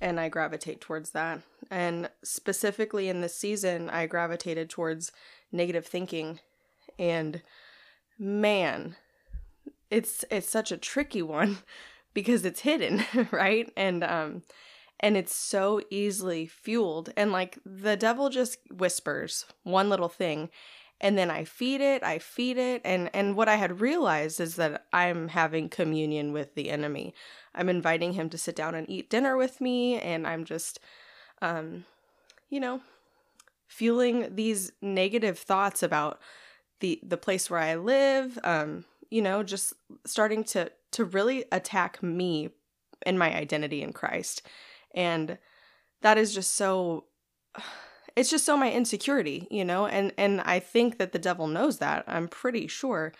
and 0.00 0.20
I 0.20 0.28
gravitate 0.28 0.80
towards 0.80 1.10
that. 1.10 1.40
And 1.70 2.10
specifically 2.22 3.08
in 3.08 3.20
this 3.22 3.34
season, 3.34 3.88
I 3.88 4.06
gravitated 4.06 4.68
towards 4.68 5.10
negative 5.50 5.86
thinking 5.86 6.40
and 6.98 7.42
man, 8.18 8.96
it's 9.90 10.24
it's 10.30 10.48
such 10.48 10.72
a 10.72 10.76
tricky 10.76 11.22
one 11.22 11.58
because 12.14 12.44
it's 12.44 12.60
hidden, 12.60 13.04
right? 13.30 13.70
And 13.76 14.04
um 14.04 14.42
and 15.00 15.16
it's 15.16 15.34
so 15.34 15.80
easily 15.90 16.46
fueled 16.46 17.12
and 17.16 17.30
like 17.32 17.58
the 17.66 17.96
devil 17.96 18.30
just 18.30 18.58
whispers 18.70 19.44
one 19.62 19.90
little 19.90 20.08
thing 20.08 20.48
and 20.98 21.18
then 21.18 21.30
I 21.30 21.44
feed 21.44 21.82
it, 21.82 22.02
I 22.02 22.18
feed 22.18 22.56
it 22.56 22.80
and 22.84 23.10
and 23.12 23.36
what 23.36 23.48
I 23.48 23.56
had 23.56 23.80
realized 23.80 24.40
is 24.40 24.56
that 24.56 24.86
I'm 24.92 25.28
having 25.28 25.68
communion 25.68 26.32
with 26.32 26.54
the 26.54 26.70
enemy. 26.70 27.14
I'm 27.54 27.68
inviting 27.68 28.14
him 28.14 28.30
to 28.30 28.38
sit 28.38 28.56
down 28.56 28.74
and 28.74 28.88
eat 28.88 29.10
dinner 29.10 29.36
with 29.36 29.60
me 29.60 30.00
and 30.00 30.26
I'm 30.26 30.44
just 30.44 30.80
um 31.42 31.84
you 32.48 32.60
know 32.60 32.80
fueling 33.66 34.34
these 34.34 34.72
negative 34.80 35.38
thoughts 35.38 35.82
about 35.82 36.20
the 36.80 37.00
the 37.02 37.16
place 37.16 37.50
where 37.50 37.60
I 37.60 37.76
live, 37.76 38.38
um, 38.44 38.84
you 39.10 39.22
know, 39.22 39.42
just 39.42 39.72
starting 40.04 40.44
to 40.44 40.70
to 40.92 41.04
really 41.04 41.44
attack 41.52 42.02
me 42.02 42.50
and 43.04 43.18
my 43.18 43.34
identity 43.34 43.82
in 43.82 43.92
Christ. 43.92 44.42
And 44.94 45.38
that 46.02 46.18
is 46.18 46.34
just 46.34 46.54
so 46.54 47.04
it's 48.16 48.30
just 48.30 48.46
so 48.46 48.56
my 48.56 48.72
insecurity, 48.72 49.46
you 49.50 49.64
know, 49.64 49.86
and 49.86 50.12
and 50.16 50.40
I 50.42 50.58
think 50.58 50.98
that 50.98 51.12
the 51.12 51.18
devil 51.18 51.46
knows 51.46 51.78
that. 51.78 52.04
I'm 52.06 52.28
pretty 52.28 52.66
sure. 52.66 53.12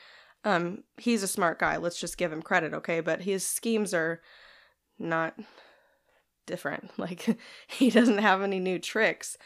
Um, 0.44 0.84
he's 0.96 1.22
a 1.22 1.28
smart 1.28 1.58
guy. 1.58 1.76
Let's 1.76 1.98
just 1.98 2.18
give 2.18 2.32
him 2.32 2.40
credit, 2.40 2.72
okay? 2.72 3.00
But 3.00 3.22
his 3.22 3.44
schemes 3.44 3.92
are 3.92 4.20
not 4.98 5.34
different. 6.46 6.90
Like 6.98 7.36
he 7.66 7.90
doesn't 7.90 8.18
have 8.18 8.42
any 8.42 8.60
new 8.60 8.78
tricks 8.78 9.36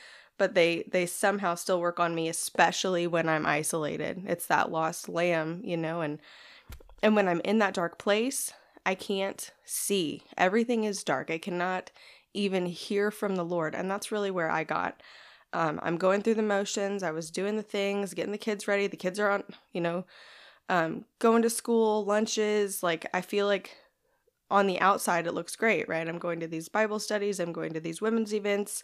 but 0.41 0.55
they 0.55 0.85
they 0.91 1.05
somehow 1.05 1.55
still 1.55 1.83
work 1.83 2.01
on 2.01 2.15
me 2.15 2.27
especially 2.27 3.07
when 3.07 3.29
i'm 3.29 3.45
isolated. 3.45 4.23
It's 4.27 4.47
that 4.47 4.73
lost 4.73 5.07
lamb 5.07 5.61
you 5.63 5.77
know 5.77 6.01
and 6.01 6.19
and 7.03 7.15
when 7.15 7.29
i'm 7.29 7.43
in 7.45 7.59
that 7.59 7.75
dark 7.75 7.99
place 7.99 8.55
i 8.87 8.95
can't 8.95 9.53
see. 9.67 10.23
Everything 10.39 10.85
is 10.85 11.05
dark. 11.05 11.31
I 11.31 11.37
cannot 11.37 11.91
even 12.33 12.65
hear 12.65 13.11
from 13.11 13.37
the 13.37 13.45
lord 13.45 13.75
and 13.75 13.91
that's 13.91 14.11
really 14.11 14.31
where 14.31 14.51
i 14.51 14.65
got 14.65 15.03
um, 15.53 15.79
i'm 15.83 15.99
going 15.99 16.23
through 16.23 16.37
the 16.37 16.43
motions. 16.43 17.03
I 17.03 17.11
was 17.11 17.31
doing 17.31 17.57
the 17.57 17.63
things 17.63 18.15
getting 18.15 18.33
the 18.33 18.39
kids 18.39 18.67
ready. 18.67 18.87
The 18.87 18.97
kids 18.97 19.21
are 19.21 19.31
on 19.31 19.45
you 19.75 19.83
know 19.83 20.07
um, 20.71 21.05
going 21.19 21.43
to 21.43 21.51
school 21.51 22.07
lunches. 22.07 22.83
Like 22.83 23.07
i 23.13 23.21
feel 23.21 23.47
like 23.47 23.77
on 24.51 24.67
the 24.67 24.81
outside 24.81 25.27
it 25.27 25.35
looks 25.35 25.55
great 25.55 25.87
right? 25.87 26.09
I'm 26.09 26.19
going 26.19 26.41
to 26.41 26.49
these 26.49 26.71
bible 26.71 26.99
studies. 26.99 27.39
I'm 27.39 27.53
going 27.53 27.75
to 27.75 27.81
these 27.81 28.01
women's 28.01 28.33
events 28.33 28.83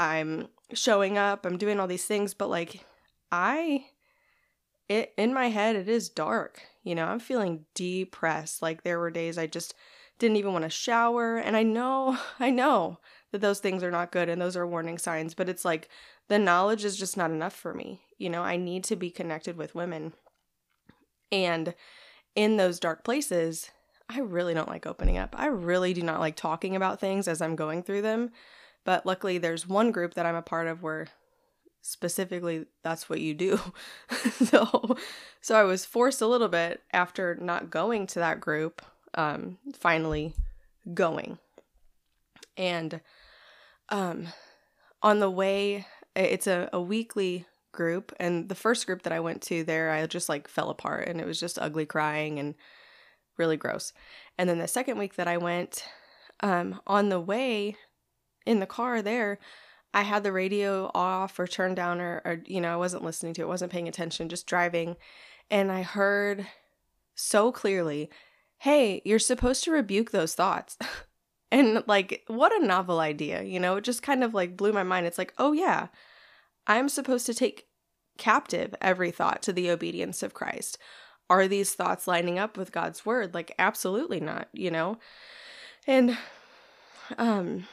I'm 0.00 0.48
showing 0.72 1.18
up, 1.18 1.44
I'm 1.44 1.58
doing 1.58 1.78
all 1.78 1.86
these 1.86 2.06
things, 2.06 2.32
but 2.32 2.48
like 2.48 2.86
I 3.30 3.84
it 4.88 5.12
in 5.18 5.34
my 5.34 5.50
head 5.50 5.76
it 5.76 5.88
is 5.88 6.08
dark. 6.08 6.62
You 6.82 6.94
know, 6.94 7.04
I'm 7.04 7.20
feeling 7.20 7.66
depressed. 7.74 8.62
Like 8.62 8.82
there 8.82 8.98
were 8.98 9.10
days 9.10 9.36
I 9.36 9.46
just 9.46 9.74
didn't 10.18 10.38
even 10.38 10.54
want 10.54 10.64
to 10.64 10.70
shower 10.70 11.36
and 11.36 11.54
I 11.54 11.64
know 11.64 12.16
I 12.40 12.50
know 12.50 12.98
that 13.30 13.42
those 13.42 13.60
things 13.60 13.82
are 13.82 13.90
not 13.90 14.10
good 14.10 14.30
and 14.30 14.40
those 14.40 14.56
are 14.56 14.66
warning 14.66 14.96
signs, 14.96 15.34
but 15.34 15.50
it's 15.50 15.66
like 15.66 15.90
the 16.28 16.38
knowledge 16.38 16.82
is 16.82 16.96
just 16.96 17.18
not 17.18 17.30
enough 17.30 17.54
for 17.54 17.74
me. 17.74 18.00
You 18.16 18.30
know, 18.30 18.42
I 18.42 18.56
need 18.56 18.84
to 18.84 18.96
be 18.96 19.10
connected 19.10 19.58
with 19.58 19.74
women. 19.74 20.14
And 21.30 21.74
in 22.34 22.56
those 22.56 22.80
dark 22.80 23.04
places, 23.04 23.70
I 24.08 24.20
really 24.20 24.54
don't 24.54 24.68
like 24.68 24.86
opening 24.86 25.18
up. 25.18 25.36
I 25.38 25.46
really 25.46 25.92
do 25.92 26.02
not 26.02 26.20
like 26.20 26.36
talking 26.36 26.74
about 26.74 27.00
things 27.00 27.28
as 27.28 27.42
I'm 27.42 27.54
going 27.54 27.82
through 27.82 28.02
them. 28.02 28.30
But 28.84 29.04
luckily, 29.04 29.38
there's 29.38 29.68
one 29.68 29.90
group 29.90 30.14
that 30.14 30.26
I'm 30.26 30.34
a 30.34 30.42
part 30.42 30.66
of 30.66 30.82
where 30.82 31.08
specifically 31.82 32.66
that's 32.82 33.08
what 33.08 33.20
you 33.20 33.34
do. 33.34 33.60
so, 34.32 34.96
so 35.40 35.54
I 35.54 35.64
was 35.64 35.84
forced 35.84 36.20
a 36.20 36.26
little 36.26 36.48
bit 36.48 36.82
after 36.92 37.36
not 37.40 37.70
going 37.70 38.06
to 38.08 38.18
that 38.18 38.40
group, 38.40 38.82
um, 39.14 39.58
finally 39.74 40.34
going. 40.94 41.38
And 42.56 43.00
um, 43.88 44.28
on 45.02 45.20
the 45.20 45.30
way, 45.30 45.86
it's 46.14 46.46
a, 46.46 46.68
a 46.72 46.80
weekly 46.80 47.46
group 47.72 48.12
and 48.18 48.48
the 48.48 48.54
first 48.54 48.84
group 48.86 49.02
that 49.02 49.12
I 49.12 49.20
went 49.20 49.42
to 49.42 49.62
there 49.62 49.90
I 49.90 50.04
just 50.06 50.28
like 50.28 50.48
fell 50.48 50.70
apart 50.70 51.06
and 51.06 51.20
it 51.20 51.26
was 51.26 51.38
just 51.38 51.56
ugly 51.56 51.86
crying 51.86 52.38
and 52.38 52.56
really 53.36 53.56
gross. 53.56 53.92
And 54.36 54.50
then 54.50 54.58
the 54.58 54.68
second 54.68 54.98
week 54.98 55.14
that 55.14 55.28
I 55.28 55.36
went 55.36 55.84
um 56.42 56.80
on 56.86 57.10
the 57.10 57.20
way 57.20 57.76
in 58.50 58.58
the 58.58 58.66
car 58.66 59.00
there, 59.00 59.38
I 59.94 60.02
had 60.02 60.24
the 60.24 60.32
radio 60.32 60.90
off 60.92 61.38
or 61.38 61.46
turned 61.46 61.76
down 61.76 62.00
or, 62.00 62.20
or 62.24 62.42
you 62.46 62.60
know, 62.60 62.72
I 62.72 62.76
wasn't 62.76 63.04
listening 63.04 63.32
to 63.34 63.42
it, 63.42 63.48
wasn't 63.48 63.70
paying 63.70 63.86
attention, 63.86 64.28
just 64.28 64.48
driving. 64.48 64.96
And 65.52 65.70
I 65.70 65.82
heard 65.82 66.48
so 67.14 67.52
clearly, 67.52 68.10
hey, 68.58 69.02
you're 69.04 69.20
supposed 69.20 69.62
to 69.64 69.70
rebuke 69.70 70.10
those 70.10 70.34
thoughts. 70.34 70.76
and 71.52 71.84
like, 71.86 72.24
what 72.26 72.52
a 72.60 72.66
novel 72.66 72.98
idea, 72.98 73.44
you 73.44 73.60
know? 73.60 73.76
It 73.76 73.84
just 73.84 74.02
kind 74.02 74.24
of 74.24 74.34
like 74.34 74.56
blew 74.56 74.72
my 74.72 74.82
mind. 74.82 75.06
It's 75.06 75.18
like, 75.18 75.32
oh, 75.38 75.52
yeah, 75.52 75.86
I'm 76.66 76.88
supposed 76.88 77.26
to 77.26 77.34
take 77.34 77.68
captive 78.18 78.74
every 78.80 79.12
thought 79.12 79.42
to 79.42 79.52
the 79.52 79.70
obedience 79.70 80.24
of 80.24 80.34
Christ. 80.34 80.76
Are 81.28 81.46
these 81.46 81.72
thoughts 81.72 82.08
lining 82.08 82.40
up 82.40 82.56
with 82.56 82.72
God's 82.72 83.06
word? 83.06 83.32
Like, 83.32 83.54
absolutely 83.60 84.18
not, 84.18 84.48
you 84.52 84.72
know? 84.72 84.98
And, 85.86 86.18
um, 87.16 87.66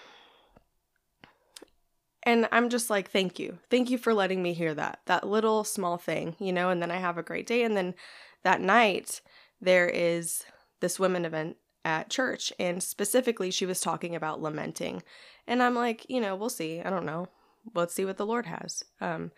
And 2.28 2.46
I'm 2.52 2.68
just 2.68 2.90
like, 2.90 3.10
thank 3.10 3.40
you. 3.40 3.58
Thank 3.70 3.90
you 3.90 3.98
for 3.98 4.14
letting 4.14 4.44
me 4.44 4.52
hear 4.52 4.74
that. 4.74 5.00
That 5.06 5.26
little 5.26 5.64
small 5.64 5.98
thing, 5.98 6.36
you 6.40 6.52
know, 6.52 6.70
and 6.70 6.82
then 6.82 6.92
I 6.92 6.98
have 6.98 7.18
a 7.18 7.24
great 7.24 7.48
day. 7.48 7.64
And 7.64 7.78
then 7.78 7.96
that 8.44 8.60
night, 8.60 9.22
there 9.62 9.88
is 9.88 10.44
this 10.82 11.00
women 11.00 11.24
event 11.24 11.56
at 11.86 12.10
church. 12.10 12.52
And 12.60 12.84
specifically, 12.84 13.50
she 13.50 13.66
was 13.66 13.80
talking 13.80 14.14
about 14.14 14.42
lamenting. 14.42 15.04
And 15.48 15.64
I'm 15.64 15.74
like, 15.74 16.06
you 16.10 16.20
know, 16.20 16.36
we'll 16.36 16.50
see. 16.50 16.82
I 16.82 16.90
don't 16.90 17.06
know. 17.06 17.30
Let's 17.74 17.94
see 17.94 18.04
what 18.04 18.18
the 18.18 18.26
Lord 18.26 18.46
has. 18.46 18.84
Um, 19.00 19.32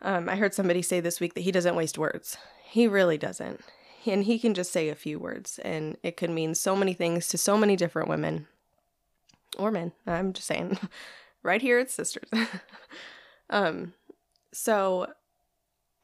um, 0.00 0.30
I 0.30 0.36
heard 0.36 0.54
somebody 0.54 0.80
say 0.80 1.00
this 1.00 1.20
week 1.20 1.34
that 1.34 1.42
he 1.42 1.52
doesn't 1.52 1.76
waste 1.76 1.98
words. 1.98 2.38
He 2.64 2.88
really 2.88 3.18
doesn't. 3.18 3.60
And 4.06 4.24
he 4.24 4.38
can 4.38 4.54
just 4.54 4.72
say 4.72 4.88
a 4.88 4.94
few 4.94 5.18
words, 5.18 5.58
and 5.58 5.98
it 6.02 6.16
could 6.16 6.30
mean 6.30 6.54
so 6.54 6.74
many 6.74 6.94
things 6.94 7.28
to 7.28 7.36
so 7.36 7.58
many 7.58 7.76
different 7.76 8.08
women 8.08 8.46
or 9.58 9.70
men. 9.70 9.92
I'm 10.06 10.32
just 10.32 10.46
saying. 10.46 10.78
right 11.46 11.62
here, 11.62 11.78
it's 11.78 11.94
sisters. 11.94 12.28
um, 13.50 13.94
so 14.52 15.06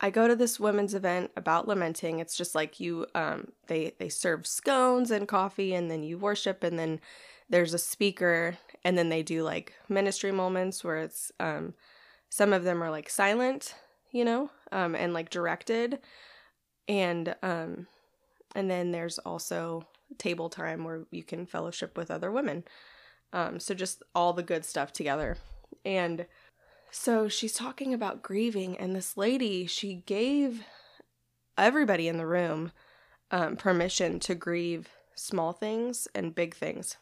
I 0.02 0.10
go 0.10 0.26
to 0.26 0.34
this 0.34 0.58
women's 0.58 0.94
event 0.94 1.30
about 1.36 1.68
lamenting. 1.68 2.18
It's 2.18 2.36
just 2.36 2.54
like 2.54 2.80
you 2.80 3.06
um 3.14 3.52
they 3.68 3.94
they 3.98 4.08
serve 4.08 4.46
scones 4.46 5.10
and 5.10 5.28
coffee 5.28 5.74
and 5.74 5.90
then 5.90 6.02
you 6.02 6.18
worship 6.18 6.64
and 6.64 6.78
then 6.78 7.00
there's 7.48 7.72
a 7.72 7.78
speaker 7.78 8.58
and 8.84 8.98
then 8.98 9.10
they 9.10 9.22
do 9.22 9.44
like 9.44 9.74
ministry 9.88 10.32
moments 10.32 10.82
where 10.82 10.96
it's 10.98 11.30
um 11.38 11.74
some 12.30 12.52
of 12.52 12.64
them 12.64 12.82
are 12.82 12.90
like 12.90 13.08
silent, 13.08 13.76
you 14.10 14.24
know, 14.24 14.50
um 14.72 14.96
and 14.96 15.14
like 15.14 15.30
directed 15.30 16.00
and 16.88 17.36
um 17.42 17.86
and 18.56 18.68
then 18.68 18.90
there's 18.90 19.18
also 19.20 19.86
table 20.18 20.50
time 20.50 20.84
where 20.84 21.04
you 21.12 21.22
can 21.22 21.46
fellowship 21.46 21.96
with 21.96 22.10
other 22.10 22.30
women. 22.32 22.64
Um 23.32 23.60
so 23.60 23.74
just 23.74 24.02
all 24.14 24.32
the 24.32 24.42
good 24.42 24.64
stuff 24.64 24.92
together. 24.92 25.38
And 25.84 26.26
so 26.90 27.26
she's 27.26 27.54
talking 27.54 27.94
about 27.94 28.22
grieving, 28.22 28.76
and 28.76 28.94
this 28.94 29.16
lady, 29.16 29.66
she 29.66 30.02
gave 30.04 30.62
everybody 31.56 32.06
in 32.06 32.18
the 32.18 32.26
room 32.26 32.72
um, 33.30 33.56
permission 33.56 34.20
to 34.20 34.34
grieve 34.34 34.90
small 35.14 35.52
things 35.52 36.06
and 36.14 36.34
big 36.34 36.54
things. 36.54 36.98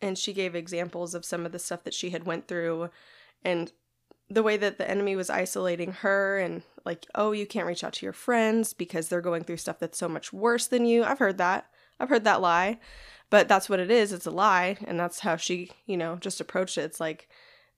And 0.00 0.16
she 0.16 0.32
gave 0.32 0.54
examples 0.54 1.14
of 1.14 1.24
some 1.24 1.44
of 1.44 1.52
the 1.52 1.58
stuff 1.58 1.84
that 1.84 1.94
she 1.94 2.10
had 2.10 2.24
went 2.24 2.48
through 2.48 2.90
and 3.42 3.72
the 4.30 4.42
way 4.42 4.56
that 4.56 4.78
the 4.78 4.90
enemy 4.90 5.16
was 5.16 5.28
isolating 5.28 5.92
her 5.92 6.38
and 6.38 6.62
like, 6.86 7.06
oh, 7.14 7.32
you 7.32 7.46
can't 7.46 7.66
reach 7.66 7.84
out 7.84 7.92
to 7.94 8.06
your 8.06 8.12
friends 8.14 8.72
because 8.72 9.08
they're 9.08 9.20
going 9.20 9.44
through 9.44 9.58
stuff 9.58 9.78
that's 9.78 9.98
so 9.98 10.08
much 10.08 10.32
worse 10.32 10.66
than 10.66 10.86
you. 10.86 11.04
I've 11.04 11.18
heard 11.18 11.38
that. 11.38 11.66
I've 11.98 12.08
heard 12.08 12.24
that 12.24 12.40
lie. 12.40 12.78
But 13.30 13.48
that's 13.48 13.68
what 13.68 13.80
it 13.80 13.90
is. 13.90 14.12
It's 14.12 14.26
a 14.26 14.30
lie. 14.30 14.76
And 14.86 14.98
that's 14.98 15.20
how 15.20 15.36
she, 15.36 15.70
you 15.86 15.96
know, 15.96 16.16
just 16.16 16.40
approached 16.40 16.78
it. 16.78 16.82
It's 16.82 17.00
like, 17.00 17.28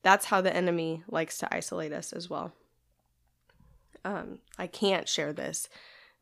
that's 0.02 0.26
how 0.26 0.40
the 0.40 0.54
enemy 0.54 1.02
likes 1.08 1.38
to 1.38 1.54
isolate 1.54 1.92
us 1.92 2.12
as 2.12 2.28
well. 2.28 2.52
Um, 4.04 4.38
I 4.58 4.66
can't 4.66 5.08
share 5.08 5.32
this 5.32 5.68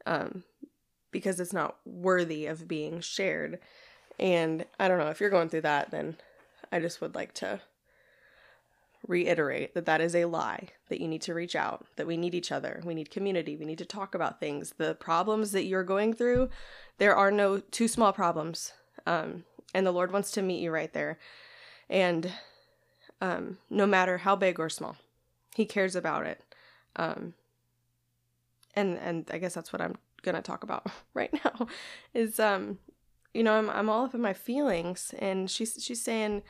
um, 0.06 0.44
because 1.10 1.40
it's 1.40 1.52
not 1.52 1.76
worthy 1.84 2.46
of 2.46 2.68
being 2.68 3.00
shared. 3.00 3.58
And 4.18 4.64
I 4.78 4.88
don't 4.88 4.98
know 4.98 5.10
if 5.10 5.20
you're 5.20 5.30
going 5.30 5.48
through 5.48 5.62
that, 5.62 5.90
then 5.90 6.16
I 6.70 6.80
just 6.80 7.00
would 7.00 7.14
like 7.14 7.34
to 7.34 7.60
reiterate 9.06 9.75
that 9.75 9.87
that 9.87 10.00
is 10.00 10.14
a 10.14 10.25
lie, 10.25 10.68
that 10.88 11.00
you 11.00 11.08
need 11.08 11.23
to 11.23 11.34
reach 11.34 11.54
out, 11.54 11.87
that 11.96 12.06
we 12.06 12.16
need 12.16 12.34
each 12.34 12.50
other, 12.50 12.82
we 12.84 12.94
need 12.94 13.11
community, 13.11 13.56
we 13.56 13.64
need 13.64 13.78
to 13.78 13.84
talk 13.84 14.14
about 14.14 14.40
things. 14.40 14.75
The 14.76 14.94
problems 14.94 15.52
that 15.52 15.64
you're 15.64 15.84
going 15.84 16.14
through, 16.14 16.49
there 16.99 17.14
are 17.14 17.30
no 17.30 17.58
too 17.58 17.88
small 17.88 18.12
problems. 18.12 18.73
Um, 19.06 19.44
and 19.75 19.87
the 19.87 19.92
Lord 19.92 20.12
wants 20.12 20.30
to 20.32 20.42
meet 20.42 20.62
you 20.62 20.70
right 20.70 20.92
there. 20.92 21.18
And 21.90 22.32
um, 23.20 23.58
no 23.70 23.87
matter 23.87 24.18
how 24.18 24.37
big 24.37 24.61
or 24.61 24.68
small. 24.68 24.96
He 25.54 25.64
cares 25.64 25.96
about 25.96 26.26
it. 26.26 26.42
Um, 26.96 27.34
and 28.75 28.99
and 28.99 29.28
I 29.32 29.38
guess 29.38 29.54
that's 29.54 29.73
what 29.73 29.80
I'm 29.80 29.96
gonna 30.23 30.42
talk 30.42 30.62
about 30.62 30.87
right 31.14 31.32
now. 31.44 31.68
Is 32.12 32.38
um, 32.38 32.78
you 33.32 33.42
know, 33.42 33.55
I'm 33.55 33.70
I'm 33.70 33.88
all 33.88 34.05
up 34.05 34.14
in 34.14 34.20
my 34.20 34.35
feelings, 34.35 35.14
and 35.18 35.50
she's 35.50 35.78
she's 35.81 36.02
saying 36.02 36.42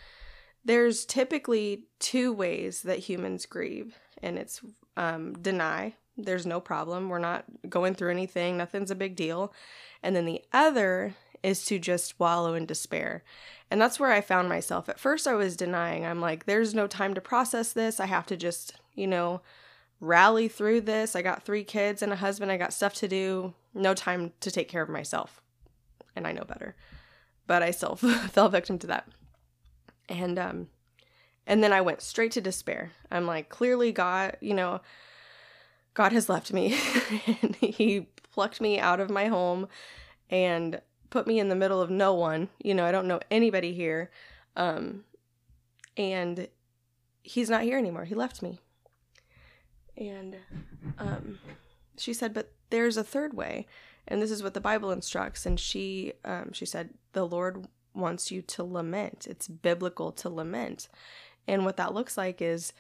there's 0.64 1.05
typically 1.05 1.85
two 1.98 2.33
ways 2.33 2.83
that 2.83 3.00
humans 3.00 3.46
grieve, 3.46 3.96
and 4.22 4.38
it's 4.38 4.61
um, 4.96 5.35
deny. 5.35 5.94
There's 6.16 6.46
no 6.46 6.61
problem. 6.61 7.09
We're 7.09 7.18
not 7.18 7.44
going 7.68 7.94
through 7.94 8.11
anything. 8.11 8.57
Nothing's 8.57 8.90
a 8.90 8.96
big 8.96 9.16
deal. 9.16 9.53
And 10.03 10.14
then 10.14 10.27
the 10.27 10.42
other 10.53 11.14
is 11.42 11.64
to 11.66 11.79
just 11.79 12.18
wallow 12.18 12.55
in 12.55 12.66
despair. 12.66 13.24
And 13.70 13.81
that's 13.81 13.98
where 13.98 14.12
I 14.12 14.20
found 14.20 14.48
myself. 14.48 14.88
At 14.88 15.00
first, 15.00 15.27
I 15.27 15.35
was 15.35 15.57
denying. 15.57 16.07
I'm 16.07 16.20
like, 16.20 16.46
there's 16.46 16.74
no 16.74 16.87
time 16.87 17.14
to 17.14 17.20
process 17.20 17.72
this. 17.72 18.00
I 18.00 18.07
have 18.07 18.27
to 18.27 18.37
just, 18.37 18.74
you 18.94 19.07
know, 19.07 19.42
rally 20.00 20.48
through 20.48 20.83
this. 20.83 21.16
I 21.16 21.22
got 21.22 21.42
three 21.42 21.64
kids 21.64 22.00
and 22.00 22.12
a 22.12 22.16
husband. 22.16 22.53
I 22.53 22.57
got 22.57 22.72
stuff 22.72 22.94
to 22.94 23.09
do. 23.09 23.55
No 23.74 23.92
time 23.94 24.33
to 24.40 24.50
take 24.50 24.68
care 24.68 24.83
of 24.83 24.88
myself. 24.88 25.42
And 26.14 26.27
I 26.27 26.33
know 26.33 26.44
better. 26.44 26.77
But 27.46 27.62
I 27.62 27.72
still 27.72 27.96
fell 27.96 28.48
victim 28.48 28.79
to 28.79 28.87
that. 28.87 29.09
And, 30.08 30.38
um, 30.38 30.68
and 31.46 31.62
then 31.62 31.72
I 31.72 31.80
went 31.80 32.02
straight 32.02 32.32
to 32.32 32.40
despair. 32.40 32.92
I'm 33.10 33.26
like, 33.26 33.48
clearly, 33.48 33.92
God, 33.92 34.36
you 34.40 34.54
know, 34.54 34.80
God 35.94 36.12
has 36.12 36.28
left 36.28 36.52
me. 36.52 36.78
and 37.42 37.56
he 37.56 38.08
plucked 38.32 38.60
me 38.60 38.78
out 38.78 39.00
of 39.00 39.10
my 39.10 39.26
home 39.26 39.68
and 40.30 40.80
put 41.10 41.26
me 41.26 41.38
in 41.38 41.48
the 41.48 41.54
middle 41.54 41.80
of 41.80 41.90
no 41.90 42.14
one. 42.14 42.48
You 42.62 42.74
know, 42.74 42.84
I 42.84 42.92
don't 42.92 43.06
know 43.06 43.20
anybody 43.30 43.72
here. 43.72 44.10
Um, 44.56 45.04
and 45.96 46.48
he's 47.22 47.50
not 47.50 47.62
here 47.62 47.78
anymore. 47.78 48.04
He 48.04 48.14
left 48.14 48.42
me. 48.42 48.58
And 49.96 50.36
um, 50.98 51.38
she 51.96 52.12
said, 52.12 52.34
but 52.34 52.52
there's 52.70 52.96
a 52.96 53.04
third 53.04 53.34
way. 53.34 53.66
And 54.08 54.20
this 54.20 54.30
is 54.30 54.42
what 54.42 54.54
the 54.54 54.60
Bible 54.60 54.90
instructs. 54.90 55.46
And 55.46 55.58
she, 55.58 56.14
um, 56.24 56.52
she 56.52 56.66
said, 56.66 56.90
the 57.12 57.26
Lord 57.26 57.68
wants 57.94 58.30
you 58.30 58.42
to 58.42 58.64
lament. 58.64 59.26
It's 59.28 59.48
biblical 59.48 60.12
to 60.12 60.28
lament. 60.28 60.88
And 61.46 61.64
what 61.64 61.76
that 61.76 61.94
looks 61.94 62.16
like 62.16 62.40
is 62.40 62.72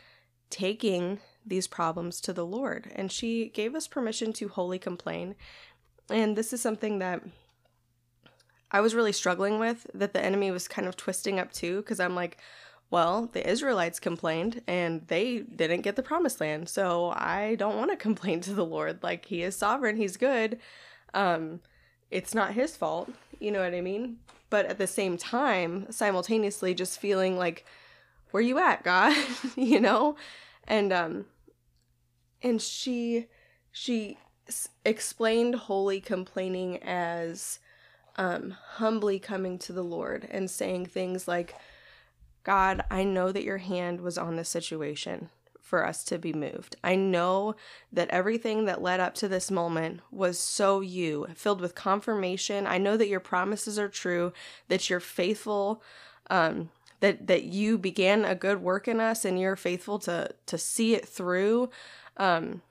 taking 0.50 1.20
these 1.44 1.66
problems 1.66 2.20
to 2.22 2.32
the 2.32 2.46
Lord. 2.46 2.90
And 2.94 3.10
she 3.10 3.48
gave 3.48 3.74
us 3.74 3.86
permission 3.88 4.32
to 4.34 4.48
holy 4.48 4.78
complain. 4.78 5.34
And 6.10 6.36
this 6.36 6.52
is 6.52 6.60
something 6.60 6.98
that 6.98 7.22
I 8.70 8.80
was 8.80 8.94
really 8.94 9.12
struggling 9.12 9.58
with 9.58 9.86
that 9.94 10.12
the 10.12 10.24
enemy 10.24 10.50
was 10.50 10.68
kind 10.68 10.88
of 10.88 10.96
twisting 10.96 11.38
up 11.38 11.52
too, 11.52 11.76
because 11.76 12.00
I'm 12.00 12.14
like, 12.14 12.38
well, 12.90 13.28
the 13.32 13.48
Israelites 13.48 13.98
complained 14.00 14.62
and 14.66 15.06
they 15.08 15.40
didn't 15.40 15.82
get 15.82 15.96
the 15.96 16.02
promised 16.02 16.40
land. 16.40 16.68
So 16.68 17.12
I 17.16 17.56
don't 17.56 17.76
want 17.76 17.90
to 17.90 17.96
complain 18.08 18.40
to 18.42 18.54
the 18.54 18.64
Lord. 18.64 19.02
Like 19.02 19.26
he 19.26 19.42
is 19.42 19.56
sovereign, 19.56 19.96
he's 19.96 20.16
good. 20.16 20.58
Um 21.12 21.60
it's 22.10 22.34
not 22.34 22.54
his 22.54 22.76
fault, 22.76 23.10
you 23.40 23.50
know 23.50 23.60
what 23.60 23.74
I 23.74 23.80
mean? 23.80 24.18
But 24.54 24.66
at 24.66 24.78
the 24.78 24.86
same 24.86 25.16
time, 25.16 25.90
simultaneously 25.90 26.74
just 26.74 27.00
feeling 27.00 27.36
like 27.36 27.66
where 28.30 28.40
you 28.40 28.56
at, 28.60 28.84
God? 28.84 29.12
you 29.56 29.80
know? 29.80 30.14
And 30.68 30.92
um 30.92 31.24
and 32.40 32.62
she 32.62 33.26
she 33.72 34.16
explained 34.84 35.56
holy 35.56 36.00
complaining 36.00 36.80
as 36.84 37.58
um, 38.14 38.54
humbly 38.74 39.18
coming 39.18 39.58
to 39.58 39.72
the 39.72 39.82
Lord 39.82 40.28
and 40.30 40.48
saying 40.48 40.86
things 40.86 41.26
like, 41.26 41.56
God, 42.44 42.84
I 42.92 43.02
know 43.02 43.32
that 43.32 43.42
your 43.42 43.58
hand 43.58 44.02
was 44.02 44.16
on 44.16 44.36
this 44.36 44.50
situation 44.50 45.30
for 45.74 45.84
us 45.84 46.04
to 46.04 46.18
be 46.20 46.32
moved. 46.32 46.76
I 46.84 46.94
know 46.94 47.56
that 47.92 48.08
everything 48.10 48.66
that 48.66 48.80
led 48.80 49.00
up 49.00 49.12
to 49.14 49.26
this 49.26 49.50
moment 49.50 50.02
was 50.12 50.38
so 50.38 50.82
you, 50.82 51.26
filled 51.34 51.60
with 51.60 51.74
confirmation. 51.74 52.64
I 52.64 52.78
know 52.78 52.96
that 52.96 53.08
your 53.08 53.18
promises 53.18 53.76
are 53.76 53.88
true, 53.88 54.32
that 54.68 54.88
you're 54.88 55.00
faithful, 55.00 55.82
um, 56.30 56.70
that 57.00 57.26
that 57.26 57.42
you 57.42 57.76
began 57.76 58.24
a 58.24 58.36
good 58.36 58.62
work 58.62 58.86
in 58.86 59.00
us 59.00 59.24
and 59.24 59.36
you're 59.36 59.56
faithful 59.56 59.98
to 59.98 60.30
to 60.46 60.56
see 60.56 60.94
it 60.94 61.08
through. 61.08 61.70
Um, 62.18 62.62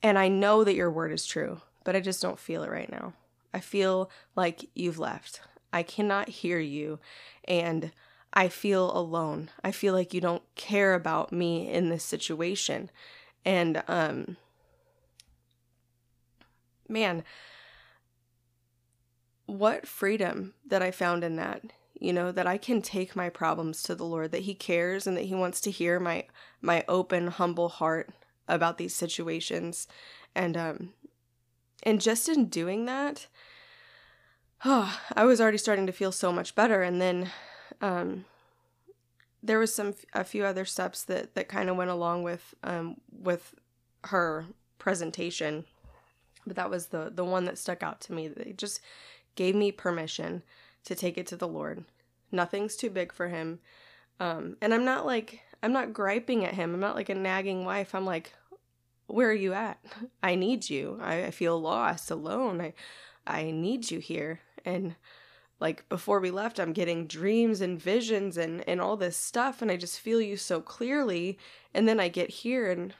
and 0.00 0.16
I 0.16 0.28
know 0.28 0.62
that 0.62 0.76
your 0.76 0.88
word 0.92 1.10
is 1.10 1.26
true, 1.26 1.62
but 1.82 1.96
I 1.96 2.00
just 2.00 2.22
don't 2.22 2.38
feel 2.38 2.62
it 2.62 2.70
right 2.70 2.92
now. 2.92 3.14
I 3.52 3.58
feel 3.58 4.08
like 4.36 4.70
you've 4.76 5.00
left. 5.00 5.40
I 5.72 5.82
cannot 5.82 6.28
hear 6.28 6.60
you. 6.60 7.00
And 7.48 7.90
I 8.32 8.48
feel 8.48 8.96
alone. 8.96 9.50
I 9.64 9.72
feel 9.72 9.94
like 9.94 10.14
you 10.14 10.20
don't 10.20 10.42
care 10.54 10.94
about 10.94 11.32
me 11.32 11.68
in 11.68 11.88
this 11.88 12.04
situation. 12.04 12.90
And, 13.44 13.82
um, 13.88 14.36
man, 16.88 17.24
what 19.50 19.86
freedom 19.86 20.54
that 20.66 20.82
I 20.82 20.90
found 20.90 21.24
in 21.24 21.36
that. 21.36 21.62
You 21.98 22.14
know, 22.14 22.32
that 22.32 22.46
I 22.46 22.56
can 22.56 22.80
take 22.80 23.14
my 23.14 23.28
problems 23.28 23.82
to 23.82 23.94
the 23.94 24.06
Lord, 24.06 24.32
that 24.32 24.42
He 24.42 24.54
cares 24.54 25.06
and 25.06 25.16
that 25.16 25.26
He 25.26 25.34
wants 25.34 25.60
to 25.62 25.70
hear 25.70 26.00
my 26.00 26.24
my 26.62 26.82
open, 26.88 27.26
humble 27.26 27.68
heart 27.68 28.10
about 28.48 28.78
these 28.78 28.94
situations. 28.94 29.86
And 30.34 30.56
um 30.56 30.94
and 31.82 32.00
just 32.00 32.28
in 32.28 32.46
doing 32.46 32.86
that, 32.86 33.26
oh, 34.64 34.98
I 35.14 35.24
was 35.24 35.40
already 35.40 35.58
starting 35.58 35.86
to 35.86 35.92
feel 35.92 36.12
so 36.12 36.32
much 36.32 36.54
better. 36.54 36.82
And 36.82 37.00
then 37.00 37.30
um, 37.80 38.24
there 39.42 39.58
was 39.58 39.74
some 39.74 39.94
a 40.12 40.24
few 40.24 40.44
other 40.44 40.64
steps 40.64 41.04
that 41.04 41.34
that 41.34 41.48
kind 41.48 41.70
of 41.70 41.76
went 41.76 41.90
along 41.90 42.22
with 42.22 42.54
um 42.62 42.96
with 43.10 43.54
her 44.04 44.46
presentation 44.78 45.64
but 46.46 46.56
that 46.56 46.70
was 46.70 46.86
the 46.86 47.10
the 47.14 47.24
one 47.24 47.44
that 47.44 47.58
stuck 47.58 47.82
out 47.82 48.00
to 48.02 48.12
me. 48.12 48.28
They 48.28 48.52
just 48.52 48.80
gave 49.34 49.54
me 49.54 49.72
permission 49.72 50.42
to 50.84 50.94
take 50.94 51.18
it 51.18 51.26
to 51.28 51.36
the 51.36 51.48
lord. 51.48 51.84
Nothing's 52.32 52.76
too 52.76 52.90
big 52.90 53.12
for 53.12 53.28
him. 53.28 53.60
Um 54.18 54.56
and 54.60 54.72
i'm 54.74 54.84
not 54.84 55.06
like 55.06 55.40
i'm 55.62 55.72
not 55.72 55.92
griping 55.92 56.44
at 56.44 56.54
him. 56.54 56.74
I'm 56.74 56.80
not 56.80 56.96
like 56.96 57.08
a 57.08 57.14
nagging 57.14 57.64
wife. 57.64 57.94
I'm 57.94 58.06
like 58.06 58.32
where 59.06 59.28
are 59.28 59.34
you 59.34 59.52
at? 59.52 59.78
I 60.22 60.36
need 60.36 60.70
you. 60.70 60.98
I, 61.02 61.24
I 61.24 61.30
feel 61.30 61.60
lost 61.60 62.10
alone. 62.10 62.60
I 62.60 62.74
i 63.26 63.50
need 63.50 63.90
you 63.90 63.98
here. 63.98 64.40
And 64.64 64.94
like 65.60 65.86
before 65.88 66.18
we 66.18 66.30
left 66.30 66.58
i'm 66.58 66.72
getting 66.72 67.06
dreams 67.06 67.60
and 67.60 67.80
visions 67.80 68.36
and 68.36 68.66
and 68.68 68.80
all 68.80 68.96
this 68.96 69.16
stuff 69.16 69.62
and 69.62 69.70
i 69.70 69.76
just 69.76 70.00
feel 70.00 70.20
you 70.20 70.36
so 70.36 70.60
clearly. 70.60 71.38
And 71.72 71.86
then 71.86 72.00
i 72.00 72.08
get 72.08 72.30
here 72.30 72.70
and 72.70 72.94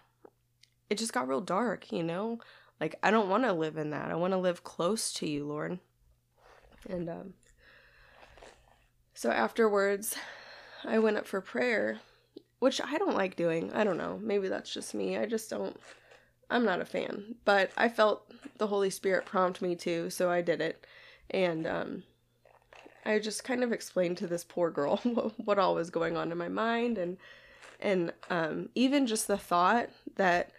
it 0.88 0.98
just 0.98 1.12
got 1.12 1.26
real 1.26 1.40
dark 1.40 1.90
you 1.90 2.02
know? 2.02 2.38
Like 2.80 2.94
i 3.02 3.10
don't 3.10 3.28
want 3.28 3.44
to 3.44 3.52
live 3.52 3.76
in 3.76 3.90
that. 3.90 4.10
I 4.10 4.14
want 4.14 4.32
to 4.32 4.38
live 4.38 4.62
close 4.62 5.12
to 5.14 5.28
you 5.28 5.46
lord 5.46 5.78
and 6.88 7.08
um 7.08 7.34
so 9.14 9.30
afterwards 9.30 10.14
i 10.84 10.98
went 10.98 11.16
up 11.16 11.26
for 11.26 11.40
prayer 11.40 11.98
which 12.58 12.80
i 12.80 12.98
don't 12.98 13.16
like 13.16 13.36
doing. 13.36 13.72
I 13.72 13.84
don't 13.84 13.96
know. 13.96 14.20
Maybe 14.22 14.48
that's 14.48 14.72
just 14.72 14.94
me. 14.94 15.16
I 15.16 15.24
just 15.24 15.48
don't 15.48 15.80
i'm 16.50 16.64
not 16.64 16.80
a 16.82 16.84
fan. 16.84 17.36
But 17.44 17.70
i 17.76 17.88
felt 17.88 18.30
the 18.58 18.66
holy 18.66 18.90
spirit 18.90 19.24
prompt 19.24 19.62
me 19.62 19.74
to 19.76 20.10
so 20.10 20.30
i 20.30 20.42
did 20.42 20.60
it. 20.60 20.86
And 21.30 21.66
um 21.66 22.02
I 23.04 23.18
just 23.18 23.44
kind 23.44 23.64
of 23.64 23.72
explained 23.72 24.18
to 24.18 24.26
this 24.26 24.44
poor 24.44 24.70
girl 24.70 24.96
what 25.44 25.58
all 25.58 25.74
was 25.74 25.90
going 25.90 26.16
on 26.16 26.32
in 26.32 26.38
my 26.38 26.48
mind 26.48 26.98
and 26.98 27.16
and 27.80 28.12
um, 28.28 28.68
even 28.74 29.06
just 29.06 29.26
the 29.26 29.38
thought 29.38 29.88
that 30.16 30.50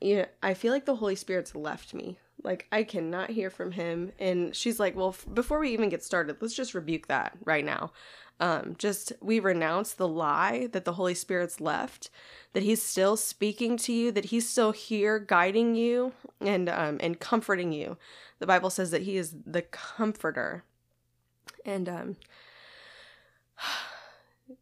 you 0.00 0.16
know, 0.16 0.26
I 0.42 0.54
feel 0.54 0.72
like 0.72 0.84
the 0.84 0.96
Holy 0.96 1.16
Spirit's 1.16 1.54
left 1.54 1.94
me. 1.94 2.18
Like 2.42 2.66
I 2.70 2.82
cannot 2.82 3.30
hear 3.30 3.50
from 3.50 3.72
him 3.72 4.12
and 4.18 4.54
she's 4.54 4.78
like, 4.78 4.94
"Well, 4.94 5.10
f- 5.10 5.26
before 5.32 5.58
we 5.58 5.70
even 5.70 5.88
get 5.88 6.04
started, 6.04 6.36
let's 6.40 6.54
just 6.54 6.74
rebuke 6.74 7.08
that 7.08 7.36
right 7.44 7.64
now." 7.64 7.92
Um, 8.38 8.76
just 8.78 9.12
we 9.22 9.40
renounce 9.40 9.94
the 9.94 10.06
lie 10.06 10.68
that 10.72 10.84
the 10.84 10.92
Holy 10.92 11.14
Spirit's 11.14 11.60
left, 11.60 12.10
that 12.52 12.62
He's 12.62 12.82
still 12.82 13.16
speaking 13.16 13.76
to 13.78 13.92
you, 13.92 14.12
that 14.12 14.26
He's 14.26 14.48
still 14.48 14.72
here 14.72 15.18
guiding 15.18 15.74
you 15.74 16.12
and 16.40 16.68
um, 16.68 16.98
and 17.00 17.18
comforting 17.18 17.72
you. 17.72 17.96
The 18.38 18.46
Bible 18.46 18.70
says 18.70 18.90
that 18.90 19.02
He 19.02 19.16
is 19.16 19.34
the 19.46 19.62
comforter, 19.62 20.64
and 21.66 21.88
um 21.88 22.16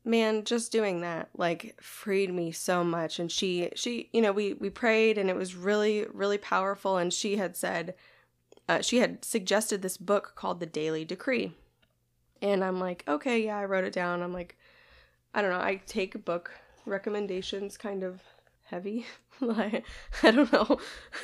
man 0.05 0.45
just 0.45 0.73
doing 0.73 1.03
that 1.03 1.29
like 1.37 1.81
freed 1.81 2.33
me 2.33 2.51
so 2.51 2.83
much. 2.83 3.19
And 3.19 3.31
she 3.31 3.71
she 3.75 4.09
you 4.13 4.21
know 4.21 4.33
we 4.33 4.55
we 4.55 4.71
prayed 4.71 5.19
and 5.19 5.31
it 5.31 5.37
was 5.37 5.55
really 5.55 6.07
really 6.13 6.39
powerful. 6.39 6.97
And 6.97 7.13
she 7.13 7.37
had 7.37 7.57
said 7.57 7.95
uh, 8.67 8.81
she 8.81 8.97
had 8.99 9.25
suggested 9.25 9.83
this 9.83 9.99
book 9.99 10.33
called 10.35 10.59
the 10.59 10.67
daily 10.67 11.05
decree. 11.05 11.53
And 12.43 12.65
i'm 12.65 12.81
like 12.81 13.05
okay 13.07 13.45
yeah 13.45 13.59
i 13.59 13.65
wrote 13.65 13.85
it 13.85 13.93
down. 13.93 14.23
I'm 14.23 14.33
like 14.33 14.57
i 15.35 15.43
don't 15.43 15.51
know 15.51 15.59
i 15.61 15.81
take 15.87 16.25
book 16.25 16.51
recommendations 16.87 17.77
kind 17.77 18.03
of 18.03 18.21
heavy. 18.65 19.07
like 19.41 19.85
I 20.23 20.31
don't 20.31 20.53
know. 20.53 20.79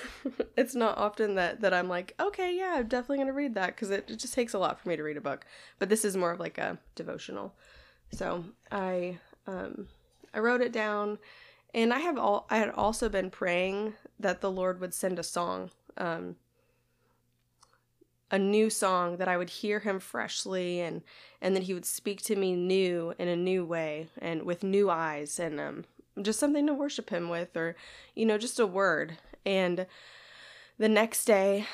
it's 0.56 0.74
not 0.74 0.98
often 0.98 1.34
that 1.36 1.60
that 1.60 1.74
I'm 1.74 1.88
like, 1.88 2.14
okay, 2.20 2.56
yeah, 2.56 2.74
I'm 2.76 2.88
definitely 2.88 3.18
gonna 3.18 3.32
read 3.32 3.54
that 3.54 3.74
because 3.74 3.90
it, 3.90 4.10
it 4.10 4.18
just 4.18 4.34
takes 4.34 4.54
a 4.54 4.58
lot 4.58 4.80
for 4.80 4.88
me 4.88 4.96
to 4.96 5.02
read 5.02 5.16
a 5.16 5.20
book. 5.20 5.44
But 5.78 5.88
this 5.88 6.04
is 6.04 6.16
more 6.16 6.32
of 6.32 6.40
like 6.40 6.58
a 6.58 6.78
devotional. 6.94 7.54
So 8.12 8.44
I 8.70 9.18
um 9.46 9.88
I 10.34 10.38
wrote 10.40 10.60
it 10.60 10.72
down, 10.72 11.18
and 11.74 11.92
I 11.92 12.00
have 12.00 12.18
all 12.18 12.46
I 12.50 12.58
had 12.58 12.70
also 12.70 13.08
been 13.08 13.30
praying 13.30 13.94
that 14.18 14.40
the 14.40 14.50
Lord 14.50 14.80
would 14.80 14.94
send 14.94 15.18
a 15.18 15.24
song. 15.24 15.70
Um, 15.96 16.36
a 18.30 18.38
new 18.38 18.70
song 18.70 19.16
that 19.16 19.28
I 19.28 19.36
would 19.36 19.50
hear 19.50 19.80
him 19.80 19.98
freshly 19.98 20.80
and 20.80 21.02
and 21.40 21.56
that 21.56 21.64
he 21.64 21.74
would 21.74 21.84
speak 21.84 22.22
to 22.22 22.36
me 22.36 22.54
new 22.54 23.12
in 23.18 23.28
a 23.28 23.36
new 23.36 23.64
way 23.64 24.08
and 24.18 24.44
with 24.44 24.62
new 24.62 24.88
eyes 24.88 25.40
and 25.40 25.58
um 25.58 25.84
just 26.20 26.40
something 26.40 26.66
to 26.66 26.74
worship 26.74 27.10
him 27.10 27.28
with 27.28 27.56
or 27.56 27.76
you 28.14 28.26
know 28.26 28.38
just 28.38 28.60
a 28.60 28.66
word. 28.66 29.18
And 29.44 29.86
the 30.78 30.88
next 30.88 31.24
day 31.24 31.66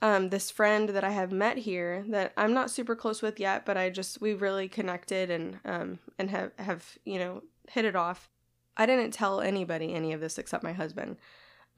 um, 0.00 0.30
this 0.30 0.50
friend 0.50 0.88
that 0.88 1.04
i 1.04 1.10
have 1.10 1.30
met 1.30 1.58
here 1.58 2.02
that 2.08 2.32
i'm 2.36 2.54
not 2.54 2.70
super 2.70 2.96
close 2.96 3.20
with 3.20 3.38
yet 3.38 3.66
but 3.66 3.76
i 3.76 3.90
just 3.90 4.22
we 4.22 4.32
really 4.32 4.66
connected 4.66 5.30
and 5.30 5.58
um, 5.66 5.98
and 6.18 6.30
have 6.30 6.50
have 6.58 6.98
you 7.04 7.18
know 7.18 7.42
hit 7.72 7.84
it 7.84 7.96
off. 7.96 8.28
I 8.76 8.86
didn't 8.86 9.12
tell 9.12 9.40
anybody 9.40 9.92
any 9.92 10.12
of 10.12 10.20
this 10.20 10.38
except 10.38 10.64
my 10.64 10.72
husband. 10.72 11.16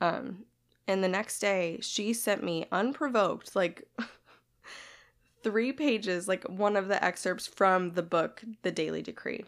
Um, 0.01 0.45
and 0.87 1.03
the 1.03 1.09
next 1.09 1.39
day 1.39 1.79
she 1.81 2.13
sent 2.13 2.43
me 2.43 2.67
unprovoked 2.71 3.57
like 3.57 3.89
three 5.43 5.73
pages 5.73 6.29
like 6.29 6.45
one 6.45 6.77
of 6.77 6.89
the 6.89 7.03
excerpts 7.03 7.47
from 7.47 7.93
the 7.93 8.03
book 8.03 8.43
the 8.63 8.71
daily 8.71 9.03
decree 9.03 9.45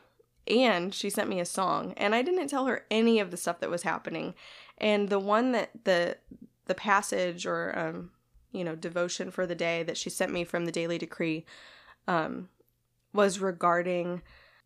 and 0.46 0.94
she 0.94 1.10
sent 1.10 1.28
me 1.28 1.40
a 1.40 1.44
song 1.44 1.92
and 1.96 2.14
i 2.14 2.22
didn't 2.22 2.48
tell 2.48 2.66
her 2.66 2.84
any 2.90 3.18
of 3.18 3.30
the 3.30 3.36
stuff 3.36 3.60
that 3.60 3.70
was 3.70 3.82
happening. 3.82 4.34
And 4.78 5.08
the 5.08 5.18
one 5.18 5.52
that 5.52 5.70
the 5.84 6.18
the 6.66 6.74
passage 6.74 7.46
or 7.46 7.76
um 7.78 8.10
you 8.52 8.64
know 8.64 8.76
devotion 8.76 9.30
for 9.30 9.46
the 9.46 9.54
day 9.54 9.82
that 9.82 9.96
she 9.96 10.10
sent 10.10 10.32
me 10.32 10.44
from 10.44 10.64
the 10.64 10.72
daily 10.72 10.98
decree 10.98 11.44
um 12.06 12.48
was 13.12 13.38
regarding 13.38 14.22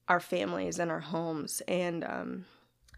our 0.09 0.21
families 0.21 0.79
and 0.79 0.90
our 0.90 1.01
homes 1.01 1.62
and 1.69 2.05
um 2.05 2.45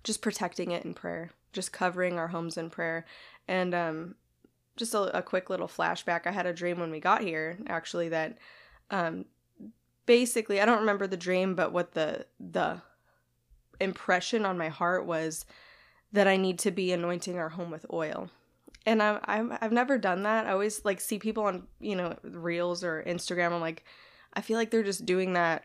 just 0.05 0.23
protecting 0.23 0.71
it 0.71 0.85
in 0.85 0.95
prayer 0.95 1.31
just 1.53 1.73
covering 1.73 2.18
our 2.18 2.29
homes 2.29 2.57
in 2.57 2.71
prayer. 2.71 3.05
And 3.47 3.75
um 3.75 4.14
just 4.77 4.95
a, 4.95 5.18
a 5.18 5.23
quick 5.23 5.51
little 5.51 5.68
flashback. 5.68 6.27
I 6.27 6.31
had 6.31 6.47
a 6.47 6.53
dream 6.53 6.81
when 6.81 6.90
we 6.90 6.99
got 6.99 7.21
here 7.21 7.59
actually 7.68 8.09
that 8.09 8.38
um 8.90 9.27
basically 10.07 10.61
I 10.61 10.65
don't 10.65 10.81
remember 10.81 11.07
the 11.07 11.17
dream, 11.17 11.55
but 11.55 11.73
what 11.73 11.93
the 11.93 12.27
the 12.41 12.81
impression 13.81 14.45
on 14.45 14.59
my 14.59 14.69
heart 14.69 15.07
was 15.07 15.45
that 16.12 16.29
I 16.29 16.37
need 16.37 16.59
to 16.61 16.71
be 16.71 16.93
anointing 16.93 17.38
our 17.38 17.51
home 17.51 17.71
with 17.71 17.87
oil. 17.93 18.31
And 18.85 19.03
I 19.03 19.19
I'm 19.25 19.57
I've 19.61 19.73
never 19.73 19.99
done 19.99 20.23
that. 20.25 20.47
I 20.47 20.53
always 20.53 20.85
like 20.85 21.01
see 21.01 21.19
people 21.19 21.45
on, 21.45 21.67
you 21.81 21.97
know, 21.97 22.17
reels 22.23 22.85
or 22.85 23.03
Instagram. 23.07 23.53
I'm 23.53 23.61
like 23.61 23.85
I 24.35 24.41
feel 24.41 24.57
like 24.57 24.71
they're 24.71 24.83
just 24.83 25.07
doing 25.07 25.35
that 25.35 25.65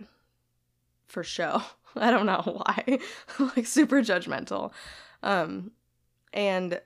for 1.07 1.23
show. 1.23 1.61
I 1.95 2.11
don't 2.11 2.25
know 2.25 2.41
why. 2.65 2.99
like 3.55 3.65
super 3.65 4.01
judgmental. 4.01 4.71
Um 5.23 5.71
and 6.33 6.79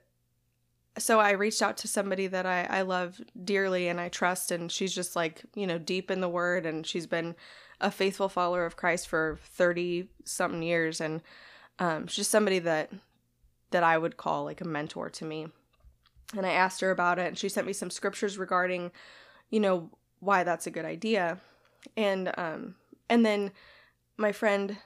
so 0.98 1.20
I 1.20 1.32
reached 1.32 1.62
out 1.62 1.78
to 1.78 1.88
somebody 1.88 2.26
that 2.26 2.44
I, 2.44 2.64
I 2.64 2.82
love 2.82 3.20
dearly 3.44 3.88
and 3.88 4.00
I 4.00 4.08
trust, 4.08 4.50
and 4.50 4.70
she's 4.70 4.94
just 4.94 5.16
like, 5.16 5.42
you 5.54 5.66
know, 5.66 5.78
deep 5.78 6.10
in 6.10 6.20
the 6.20 6.28
word, 6.28 6.66
and 6.66 6.86
she's 6.86 7.06
been 7.06 7.34
a 7.80 7.90
faithful 7.90 8.28
follower 8.28 8.66
of 8.66 8.76
Christ 8.76 9.08
for 9.08 9.38
30 9.42 10.08
something 10.24 10.62
years. 10.62 11.00
And 11.00 11.22
um, 11.78 12.06
she's 12.06 12.16
just 12.16 12.30
somebody 12.30 12.58
that 12.60 12.90
that 13.70 13.82
I 13.82 13.96
would 13.96 14.18
call 14.18 14.44
like 14.44 14.60
a 14.60 14.66
mentor 14.66 15.08
to 15.08 15.24
me. 15.24 15.46
And 16.36 16.44
I 16.44 16.50
asked 16.50 16.82
her 16.82 16.90
about 16.90 17.18
it, 17.18 17.28
and 17.28 17.38
she 17.38 17.48
sent 17.48 17.66
me 17.66 17.72
some 17.72 17.90
scriptures 17.90 18.36
regarding, 18.36 18.92
you 19.50 19.60
know, 19.60 19.90
why 20.20 20.44
that's 20.44 20.66
a 20.66 20.70
good 20.70 20.84
idea. 20.84 21.38
And 21.96 22.32
um, 22.36 22.74
and 23.08 23.24
then 23.24 23.52
my 24.18 24.32
friend, 24.32 24.76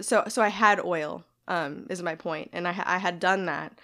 so 0.00 0.24
so 0.28 0.40
I 0.40 0.48
had 0.48 0.80
oil, 0.80 1.24
um, 1.46 1.86
is 1.90 2.02
my 2.02 2.14
point, 2.14 2.50
and 2.54 2.66
I 2.66 2.82
I 2.86 2.98
had 2.98 3.20
done 3.20 3.44
that 3.46 3.78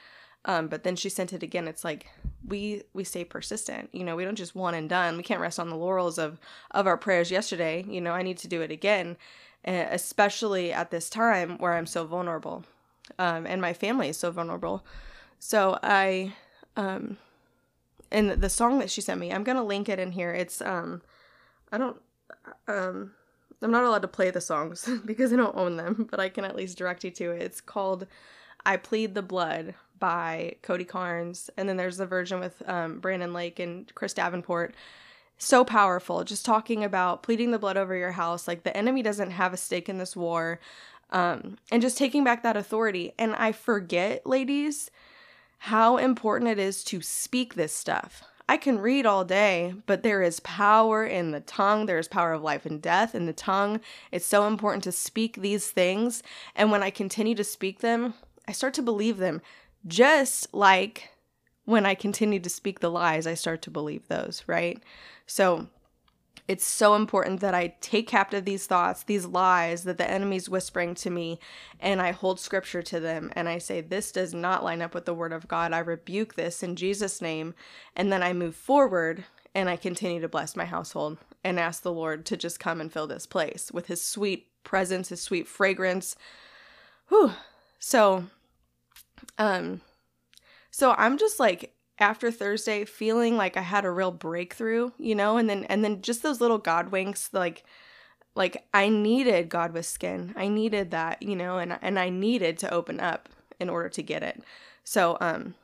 um, 0.48 0.66
but 0.66 0.82
then 0.82 0.96
she 0.96 1.10
sent 1.10 1.34
it 1.34 1.42
again. 1.42 1.68
It's 1.68 1.84
like 1.84 2.06
we 2.44 2.82
we 2.94 3.04
stay 3.04 3.22
persistent. 3.22 3.90
You 3.92 4.02
know, 4.02 4.16
we 4.16 4.24
don't 4.24 4.34
just 4.34 4.56
one 4.56 4.74
and 4.74 4.88
done. 4.88 5.18
We 5.18 5.22
can't 5.22 5.42
rest 5.42 5.60
on 5.60 5.68
the 5.68 5.76
laurels 5.76 6.18
of 6.18 6.40
of 6.70 6.86
our 6.86 6.96
prayers 6.96 7.30
yesterday. 7.30 7.84
You 7.86 8.00
know, 8.00 8.12
I 8.12 8.22
need 8.22 8.38
to 8.38 8.48
do 8.48 8.62
it 8.62 8.70
again, 8.70 9.18
especially 9.64 10.72
at 10.72 10.90
this 10.90 11.10
time 11.10 11.58
where 11.58 11.74
I'm 11.74 11.84
so 11.84 12.06
vulnerable, 12.06 12.64
um, 13.18 13.46
and 13.46 13.60
my 13.60 13.74
family 13.74 14.08
is 14.08 14.16
so 14.16 14.30
vulnerable. 14.30 14.84
So 15.38 15.78
I, 15.82 16.32
um, 16.76 17.18
and 18.10 18.30
the 18.30 18.48
song 18.48 18.78
that 18.78 18.90
she 18.90 19.02
sent 19.02 19.20
me, 19.20 19.30
I'm 19.30 19.44
gonna 19.44 19.62
link 19.62 19.90
it 19.90 19.98
in 19.98 20.12
here. 20.12 20.32
It's 20.32 20.62
um, 20.62 21.02
I 21.70 21.78
don't 21.78 22.00
um. 22.66 23.12
I'm 23.60 23.72
not 23.72 23.82
allowed 23.82 24.02
to 24.02 24.08
play 24.08 24.30
the 24.30 24.40
songs 24.40 24.88
because 25.04 25.32
I 25.32 25.36
don't 25.36 25.56
own 25.56 25.76
them, 25.76 26.06
but 26.08 26.20
I 26.20 26.28
can 26.28 26.44
at 26.44 26.54
least 26.54 26.78
direct 26.78 27.02
you 27.02 27.10
to 27.10 27.32
it. 27.32 27.42
It's 27.42 27.60
called 27.60 28.06
I 28.64 28.76
Plead 28.76 29.14
the 29.14 29.22
Blood 29.22 29.74
by 29.98 30.56
Cody 30.62 30.84
Carnes, 30.84 31.50
and 31.56 31.68
then 31.68 31.76
there's 31.76 31.96
the 31.96 32.06
version 32.06 32.40
with 32.40 32.62
um, 32.68 33.00
Brandon 33.00 33.32
Lake 33.32 33.58
and 33.58 33.92
Chris 33.94 34.14
Davenport. 34.14 34.74
So 35.38 35.64
powerful, 35.64 36.24
just 36.24 36.44
talking 36.44 36.82
about 36.82 37.22
pleading 37.22 37.52
the 37.52 37.58
blood 37.58 37.76
over 37.76 37.94
your 37.94 38.12
house. 38.12 38.48
Like 38.48 38.64
the 38.64 38.76
enemy 38.76 39.02
doesn't 39.02 39.30
have 39.30 39.52
a 39.52 39.56
stake 39.56 39.88
in 39.88 39.98
this 39.98 40.16
war, 40.16 40.58
um, 41.10 41.58
and 41.70 41.80
just 41.80 41.96
taking 41.96 42.24
back 42.24 42.42
that 42.42 42.56
authority. 42.56 43.12
And 43.18 43.34
I 43.36 43.52
forget, 43.52 44.26
ladies, 44.26 44.90
how 45.58 45.96
important 45.96 46.50
it 46.50 46.58
is 46.58 46.84
to 46.84 47.00
speak 47.00 47.54
this 47.54 47.72
stuff. 47.72 48.24
I 48.50 48.56
can 48.56 48.78
read 48.78 49.04
all 49.04 49.24
day, 49.24 49.74
but 49.84 50.02
there 50.02 50.22
is 50.22 50.40
power 50.40 51.04
in 51.04 51.32
the 51.32 51.40
tongue. 51.40 51.84
There 51.84 51.98
is 51.98 52.08
power 52.08 52.32
of 52.32 52.42
life 52.42 52.64
and 52.64 52.80
death 52.80 53.14
in 53.14 53.26
the 53.26 53.32
tongue. 53.34 53.80
It's 54.10 54.24
so 54.24 54.46
important 54.46 54.84
to 54.84 54.92
speak 54.92 55.36
these 55.36 55.70
things. 55.70 56.22
And 56.56 56.70
when 56.70 56.82
I 56.82 56.88
continue 56.88 57.34
to 57.34 57.44
speak 57.44 57.80
them, 57.80 58.14
I 58.46 58.52
start 58.52 58.72
to 58.74 58.82
believe 58.82 59.18
them. 59.18 59.42
Just 59.88 60.54
like 60.54 61.10
when 61.64 61.84
I 61.84 61.94
continue 61.94 62.40
to 62.40 62.48
speak 62.48 62.80
the 62.80 62.90
lies, 62.90 63.26
I 63.26 63.34
start 63.34 63.62
to 63.62 63.70
believe 63.70 64.06
those, 64.08 64.42
right? 64.46 64.82
So 65.26 65.68
it's 66.48 66.64
so 66.64 66.94
important 66.94 67.40
that 67.40 67.54
I 67.54 67.74
take 67.82 68.08
captive 68.08 68.46
these 68.46 68.66
thoughts, 68.66 69.02
these 69.02 69.26
lies 69.26 69.84
that 69.84 69.98
the 69.98 70.10
enemy's 70.10 70.48
whispering 70.48 70.94
to 70.96 71.10
me, 71.10 71.38
and 71.78 72.00
I 72.00 72.12
hold 72.12 72.40
scripture 72.40 72.80
to 72.80 72.98
them 72.98 73.30
and 73.34 73.50
I 73.50 73.58
say, 73.58 73.82
This 73.82 74.12
does 74.12 74.32
not 74.32 74.64
line 74.64 74.80
up 74.80 74.94
with 74.94 75.04
the 75.04 75.12
word 75.12 75.34
of 75.34 75.46
God. 75.46 75.74
I 75.74 75.80
rebuke 75.80 76.34
this 76.34 76.62
in 76.62 76.74
Jesus' 76.74 77.20
name. 77.20 77.54
And 77.94 78.10
then 78.10 78.22
I 78.22 78.32
move 78.32 78.56
forward 78.56 79.24
and 79.54 79.68
I 79.68 79.76
continue 79.76 80.22
to 80.22 80.28
bless 80.28 80.56
my 80.56 80.64
household 80.64 81.18
and 81.44 81.60
ask 81.60 81.82
the 81.82 81.92
Lord 81.92 82.24
to 82.26 82.36
just 82.36 82.58
come 82.58 82.80
and 82.80 82.90
fill 82.90 83.06
this 83.06 83.26
place 83.26 83.70
with 83.70 83.86
his 83.86 84.02
sweet 84.02 84.46
presence, 84.64 85.10
his 85.10 85.20
sweet 85.20 85.46
fragrance. 85.46 86.16
Whew. 87.08 87.32
So, 87.78 88.24
um, 89.38 89.80
so 90.70 90.94
I'm 90.96 91.18
just 91.18 91.40
like 91.40 91.74
after 91.98 92.30
Thursday 92.30 92.84
feeling 92.84 93.36
like 93.36 93.56
I 93.56 93.62
had 93.62 93.84
a 93.84 93.90
real 93.90 94.12
breakthrough, 94.12 94.90
you 94.98 95.14
know, 95.14 95.36
and 95.36 95.48
then 95.48 95.64
and 95.64 95.84
then 95.84 96.02
just 96.02 96.22
those 96.22 96.40
little 96.40 96.58
God 96.58 96.90
winks 96.90 97.30
like 97.32 97.64
like 98.34 98.64
I 98.72 98.88
needed 98.88 99.48
God 99.48 99.72
with 99.72 99.86
skin. 99.86 100.32
I 100.36 100.48
needed 100.48 100.92
that, 100.92 101.22
you 101.22 101.36
know, 101.36 101.58
and 101.58 101.78
and 101.82 101.98
I 101.98 102.10
needed 102.10 102.58
to 102.58 102.72
open 102.72 103.00
up 103.00 103.28
in 103.58 103.68
order 103.68 103.88
to 103.88 104.02
get 104.02 104.22
it. 104.22 104.42
So 104.84 105.18
um 105.20 105.54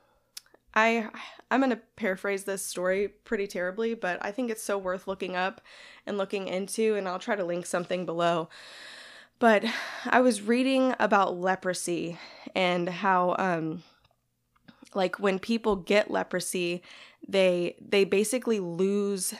I 0.74 1.08
I'm 1.50 1.60
going 1.60 1.70
to 1.70 1.80
paraphrase 1.96 2.44
this 2.44 2.64
story 2.64 3.08
pretty 3.08 3.46
terribly, 3.46 3.94
but 3.94 4.18
I 4.24 4.32
think 4.32 4.50
it's 4.50 4.62
so 4.62 4.76
worth 4.76 5.06
looking 5.06 5.36
up 5.36 5.60
and 6.04 6.18
looking 6.18 6.48
into 6.48 6.96
and 6.96 7.06
I'll 7.06 7.20
try 7.20 7.36
to 7.36 7.44
link 7.44 7.66
something 7.66 8.04
below. 8.04 8.48
But 9.38 9.64
I 10.06 10.20
was 10.20 10.42
reading 10.42 10.94
about 10.98 11.38
leprosy 11.38 12.18
and 12.54 12.88
how 12.88 13.34
um 13.38 13.82
like 14.94 15.18
when 15.18 15.38
people 15.38 15.76
get 15.76 16.10
leprosy 16.10 16.82
they 17.26 17.76
they 17.80 18.04
basically 18.04 18.60
lose 18.60 19.34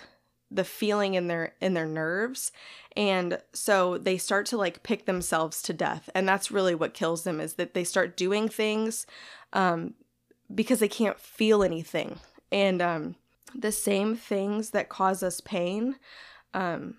the 0.55 0.65
feeling 0.65 1.15
in 1.15 1.27
their 1.27 1.55
in 1.61 1.75
their 1.75 1.87
nerves. 1.87 2.53
And 2.97 3.39
so 3.53 3.99
they 3.99 4.17
start 4.17 4.47
to 4.47 4.57
like 4.57 4.83
pick 4.83 5.05
themselves 5.05 5.61
to 5.63 5.73
death. 5.73 6.09
And 6.15 6.29
that's 6.29 6.51
really 6.51 6.75
what 6.75 6.95
kills 6.95 7.25
them 7.25 7.41
is 7.41 7.55
that 7.55 7.75
they 7.75 7.85
start 7.85 8.17
doing 8.17 8.49
things 8.49 9.07
um, 9.53 9.95
because 10.55 10.79
they 10.79 10.89
can't 10.89 11.19
feel 11.19 11.63
anything. 11.63 12.21
And 12.53 12.81
um, 12.81 13.17
the 13.55 13.73
same 13.73 14.15
things 14.15 14.71
that 14.71 14.89
cause 14.89 15.23
us 15.23 15.41
pain 15.41 15.97
um, 16.53 16.99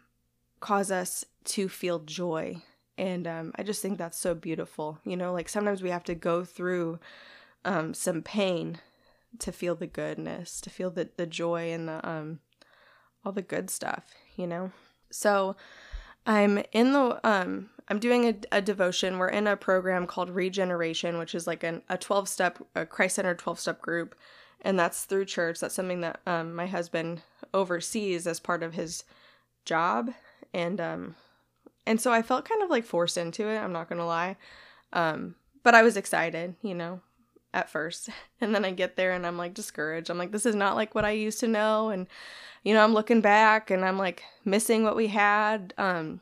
cause 0.60 0.91
us 0.91 1.23
to 1.45 1.69
feel 1.69 1.99
joy 1.99 2.62
and 2.98 3.28
um, 3.28 3.52
i 3.56 3.64
just 3.64 3.82
think 3.82 3.98
that's 3.98 4.18
so 4.18 4.34
beautiful 4.34 5.00
you 5.06 5.18
know 5.18 5.34
like 5.34 5.50
sometimes 5.50 5.82
we 5.82 5.90
have 5.90 6.04
to 6.04 6.16
go 6.16 6.44
through 6.44 7.00
um, 7.66 7.94
some 7.94 8.22
pain 8.22 8.80
to 9.40 9.52
feel 9.52 9.76
the 9.76 9.88
goodness, 9.88 10.62
to 10.62 10.70
feel 10.70 10.90
the, 10.90 11.10
the 11.18 11.26
joy 11.26 11.72
and 11.72 11.88
the 11.88 12.08
um, 12.08 12.40
all 13.24 13.32
the 13.32 13.42
good 13.42 13.70
stuff, 13.70 14.14
you 14.36 14.48
know? 14.48 14.72
So 15.10 15.56
I'm 16.26 16.64
in 16.72 16.94
the 16.94 17.20
um 17.28 17.70
I'm 17.88 18.00
doing 18.00 18.28
a, 18.28 18.58
a 18.58 18.62
devotion. 18.62 19.18
We're 19.18 19.28
in 19.28 19.48
a 19.48 19.56
program 19.56 20.08
called 20.08 20.30
Regeneration, 20.30 21.20
which 21.20 21.36
is 21.36 21.46
like 21.46 21.64
an, 21.64 21.84
a 21.88 21.98
12 21.98 22.28
step, 22.28 22.60
a 22.74 22.86
Christ 22.86 23.16
centered 23.16 23.38
12 23.38 23.60
step 23.60 23.82
group. 23.82 24.16
And 24.62 24.80
that's 24.80 25.04
through 25.04 25.26
church. 25.26 25.60
That's 25.60 25.76
something 25.76 26.02
that 26.02 26.20
um, 26.26 26.56
my 26.56 26.66
husband 26.66 27.22
oversees 27.54 28.26
as 28.26 28.40
part 28.40 28.64
of 28.64 28.74
his 28.74 29.04
job. 29.66 30.12
And 30.52 30.82
um, 30.82 31.16
and 31.86 32.00
so 32.00 32.12
I 32.12 32.21
felt 32.21 32.48
kind 32.48 32.63
of 32.63 32.69
like 32.69 32.86
forced 32.86 33.17
into 33.17 33.48
it. 33.48 33.58
I'm 33.58 33.74
not 33.74 33.89
gonna 33.89 34.06
lie, 34.06 34.38
um, 34.93 35.36
but 35.63 35.76
I 35.76 35.84
was 35.84 35.98
excited. 35.98 36.56
You 36.62 36.76
know, 36.76 37.02
at 37.56 37.69
first. 37.69 38.10
And 38.41 38.54
then 38.54 38.65
I 38.65 38.71
get 38.71 38.98
there 38.98 39.13
and 39.13 39.26
I'm 39.26 39.38
like 39.38 39.54
discouraged. 39.56 40.12
I'm 40.12 40.17
like, 40.19 40.32
this 40.32 40.45
is 40.45 40.54
not 40.54 40.76
like 40.76 40.93
what 40.93 41.06
I 41.06 41.12
used 41.12 41.39
to 41.39 41.48
know. 41.48 41.89
And, 41.89 42.06
you 42.63 42.74
know, 42.74 42.84
I'm 42.84 42.93
looking 42.93 43.21
back 43.21 43.71
and 43.71 43.84
I'm 43.84 43.98
like 43.98 44.24
missing 44.43 44.84
what 44.84 44.95
we 44.95 45.08
had. 45.08 45.74
Um, 45.78 46.19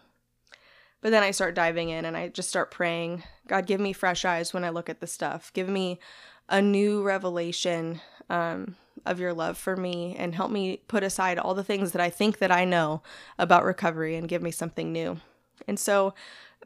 but 1.02 1.10
then 1.10 1.24
I 1.24 1.32
start 1.32 1.56
diving 1.56 1.90
in 1.90 2.06
and 2.06 2.16
I 2.16 2.30
just 2.30 2.48
start 2.48 2.72
praying 2.72 3.24
God, 3.48 3.66
give 3.66 3.82
me 3.82 3.92
fresh 3.92 4.24
eyes 4.24 4.54
when 4.54 4.64
I 4.64 4.70
look 4.70 4.90
at 4.90 5.02
the 5.02 5.08
stuff. 5.08 5.52
Give 5.54 5.68
me 5.68 6.00
a 6.48 6.62
new 6.62 7.02
revelation 7.02 8.00
um, 8.30 8.78
of 9.06 9.20
your 9.20 9.34
love 9.34 9.58
for 9.58 9.76
me 9.76 10.16
and 10.18 10.36
help 10.36 10.52
me 10.52 10.78
put 10.88 11.04
aside 11.04 11.40
all 11.40 11.56
the 11.56 11.64
things 11.64 11.92
that 11.92 12.02
I 12.02 12.10
think 12.10 12.38
that 12.38 12.52
I 12.52 12.64
know 12.64 13.02
about 13.38 13.66
recovery 13.66 14.16
and 14.16 14.30
give 14.30 14.42
me 14.42 14.52
something 14.52 14.94
new. 14.94 15.20
And 15.68 15.80
so 15.80 16.14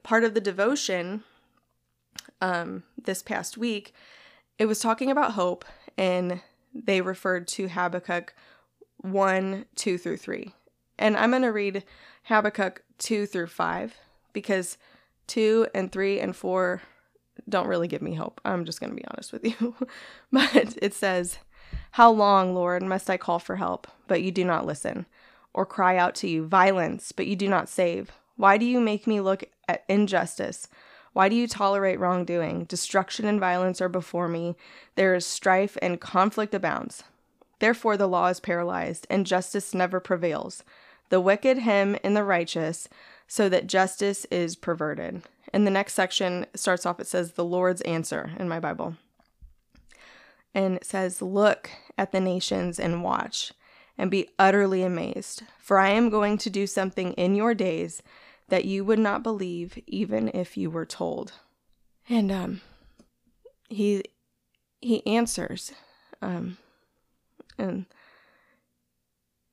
part 0.04 0.24
of 0.24 0.34
the 0.34 0.42
devotion 0.42 1.24
um, 2.42 2.84
this 3.02 3.24
past 3.24 3.58
week 3.58 3.94
it 4.58 4.66
was 4.66 4.80
talking 4.80 5.12
about 5.12 5.34
hope, 5.34 5.66
and 5.98 6.42
they 6.74 7.02
referred 7.02 7.48
to 7.50 7.68
Habakkuk 7.68 8.34
1, 8.98 9.66
2 9.76 9.98
through 9.98 10.18
3. 10.18 10.54
And 10.98 11.16
I'm 11.16 11.30
going 11.30 11.44
to 11.44 11.50
read 11.50 11.84
Habakkuk 12.24 12.84
2 12.98 13.28
through 13.28 13.48
5 13.48 13.96
because 14.34 14.78
2 15.28 15.68
and 15.76 15.92
3 15.92 16.20
and 16.20 16.36
4 16.36 16.82
don't 17.48 17.68
really 17.68 17.88
give 17.88 18.02
me 18.02 18.16
hope. 18.16 18.42
I'm 18.44 18.66
just 18.66 18.80
going 18.80 18.90
to 18.90 18.96
be 18.96 19.06
honest 19.08 19.32
with 19.32 19.46
you. 19.46 19.76
but 20.32 20.78
it 20.82 20.94
says, 20.94 21.38
How 21.92 22.10
long, 22.10 22.56
Lord, 22.56 22.82
must 22.82 23.10
I 23.10 23.18
call 23.18 23.38
for 23.38 23.58
help, 23.58 23.88
but 24.08 24.24
you 24.24 24.32
do 24.32 24.44
not 24.44 24.66
listen, 24.66 25.06
or 25.54 25.66
cry 25.68 25.98
out 25.98 26.16
to 26.16 26.28
you, 26.28 26.48
violence, 26.48 27.12
but 27.12 27.28
you 27.28 27.36
do 27.36 27.48
not 27.48 27.70
save? 27.70 28.12
Why 28.38 28.58
do 28.58 28.66
you 28.66 28.80
make 28.80 29.06
me 29.06 29.20
look 29.20 29.44
at 29.68 29.84
injustice? 29.90 30.68
Why 31.14 31.30
do 31.30 31.36
you 31.36 31.48
tolerate 31.48 32.00
wrongdoing? 32.00 32.66
Destruction 32.66 33.26
and 33.26 33.40
violence 33.40 33.82
are 33.82 33.90
before 33.90 34.28
me. 34.28 34.56
There 34.96 35.16
is 35.16 35.26
strife 35.26 35.76
and 35.82 36.00
conflict 36.00 36.54
abounds. 36.54 37.04
Therefore, 37.60 37.98
the 37.98 38.08
law 38.08 38.28
is 38.28 38.40
paralyzed, 38.40 39.08
and 39.10 39.26
justice 39.26 39.74
never 39.74 40.00
prevails. 40.00 40.64
The 41.10 41.20
wicked 41.20 41.58
hem 41.58 41.98
in 42.04 42.14
the 42.14 42.24
righteous, 42.24 42.88
so 43.28 43.50
that 43.50 43.66
justice 43.66 44.26
is 44.26 44.56
perverted. 44.56 45.24
And 45.52 45.66
the 45.66 45.72
next 45.72 45.94
section 45.94 46.46
starts 46.54 46.86
off, 46.86 47.00
it 47.00 47.08
says, 47.08 47.32
The 47.32 47.44
Lord's 47.44 47.82
answer 47.82 48.32
in 48.38 48.48
my 48.48 48.60
Bible. 48.60 48.96
And 50.54 50.76
it 50.76 50.86
says, 50.86 51.22
Look 51.22 51.72
at 51.98 52.12
the 52.12 52.20
nations 52.20 52.80
and 52.80 53.04
watch, 53.04 53.54
and 53.98 54.12
be 54.12 54.30
utterly 54.38 54.84
amazed. 54.84 55.42
For 55.58 55.80
I 55.80 55.90
am 55.90 56.12
going 56.12 56.38
to 56.40 56.50
do 56.52 56.68
something 56.68 57.14
in 57.14 57.34
your 57.34 57.56
days 57.56 58.04
that 58.50 58.66
you 58.66 58.86
would 58.86 59.00
not 59.00 59.24
believe 59.24 59.78
even 59.88 60.30
if 60.30 60.58
you 60.58 60.70
were 60.70 60.86
told. 60.86 61.34
And 62.10 62.32
um 62.32 62.62
he 63.70 64.04
he 64.80 65.06
answers 65.06 65.74
um 66.22 66.58
and 67.58 67.86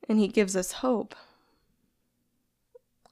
and 0.07 0.19
he 0.19 0.27
gives 0.27 0.55
us 0.55 0.71
hope. 0.73 1.15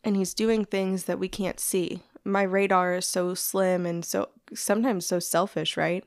And 0.03 0.15
he's 0.15 0.33
doing 0.33 0.65
things 0.65 1.05
that 1.05 1.19
we 1.19 1.29
can't 1.29 1.59
see. 1.59 2.01
My 2.25 2.43
radar 2.43 2.95
is 2.95 3.05
so 3.05 3.33
slim 3.33 3.85
and 3.85 4.03
so 4.03 4.29
sometimes 4.53 5.05
so 5.05 5.19
selfish, 5.19 5.77
right? 5.77 6.03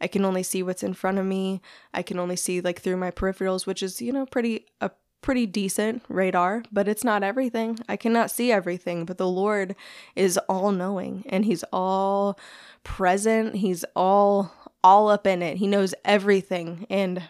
I 0.00 0.08
can 0.08 0.24
only 0.24 0.42
see 0.42 0.62
what's 0.62 0.82
in 0.82 0.94
front 0.94 1.18
of 1.18 1.24
me. 1.24 1.62
I 1.94 2.02
can 2.02 2.18
only 2.18 2.36
see 2.36 2.60
like 2.60 2.80
through 2.80 2.98
my 2.98 3.10
peripherals, 3.10 3.66
which 3.66 3.82
is, 3.82 4.02
you 4.02 4.12
know, 4.12 4.26
pretty 4.26 4.66
a 4.80 4.90
pretty 5.26 5.44
decent 5.44 6.04
radar, 6.08 6.62
but 6.70 6.86
it's 6.86 7.02
not 7.02 7.24
everything. 7.24 7.76
I 7.88 7.96
cannot 7.96 8.30
see 8.30 8.52
everything, 8.52 9.04
but 9.04 9.18
the 9.18 9.26
Lord 9.26 9.74
is 10.14 10.38
all 10.48 10.70
knowing 10.70 11.24
and 11.28 11.44
he's 11.44 11.64
all 11.72 12.38
present. 12.84 13.56
He's 13.56 13.84
all 13.96 14.54
all 14.84 15.08
up 15.08 15.26
in 15.26 15.42
it. 15.42 15.56
He 15.56 15.66
knows 15.66 15.96
everything 16.04 16.86
and 16.88 17.24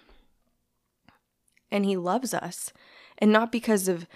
and 1.70 1.86
he 1.86 1.96
loves 1.96 2.34
us. 2.34 2.70
And 3.16 3.32
not 3.32 3.50
because 3.50 3.88
of 3.88 4.06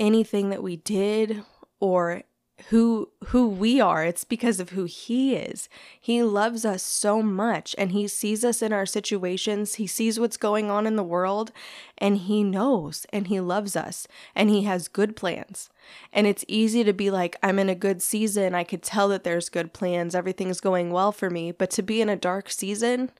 anything 0.00 0.50
that 0.50 0.60
we 0.60 0.74
did 0.74 1.44
or 1.78 2.24
who 2.70 3.08
who 3.26 3.48
we 3.48 3.80
are. 3.80 4.04
It's 4.04 4.24
because 4.24 4.58
of 4.58 4.70
who 4.70 4.84
he 4.84 5.34
is. 5.34 5.68
He 5.98 6.22
loves 6.22 6.64
us 6.64 6.82
so 6.82 7.22
much 7.22 7.74
and 7.78 7.92
he 7.92 8.08
sees 8.08 8.44
us 8.44 8.62
in 8.62 8.72
our 8.72 8.86
situations. 8.86 9.76
He 9.76 9.86
sees 9.86 10.18
what's 10.18 10.36
going 10.36 10.70
on 10.70 10.86
in 10.86 10.96
the 10.96 11.04
world 11.04 11.52
and 11.96 12.18
he 12.18 12.42
knows 12.42 13.06
and 13.12 13.28
he 13.28 13.40
loves 13.40 13.76
us 13.76 14.08
and 14.34 14.50
he 14.50 14.64
has 14.64 14.88
good 14.88 15.14
plans. 15.14 15.70
And 16.12 16.26
it's 16.26 16.44
easy 16.48 16.84
to 16.84 16.92
be 16.92 17.10
like 17.10 17.36
i'm 17.42 17.58
in 17.58 17.68
a 17.68 17.74
good 17.74 18.02
season. 18.02 18.54
I 18.54 18.64
could 18.64 18.82
tell 18.82 19.08
that 19.08 19.24
there's 19.24 19.48
good 19.48 19.72
plans. 19.72 20.14
Everything's 20.14 20.60
going 20.60 20.90
well 20.90 21.12
for 21.12 21.30
me. 21.30 21.52
But 21.52 21.70
to 21.72 21.82
be 21.82 22.00
in 22.00 22.08
a 22.08 22.16
dark 22.16 22.50
season 22.50 23.10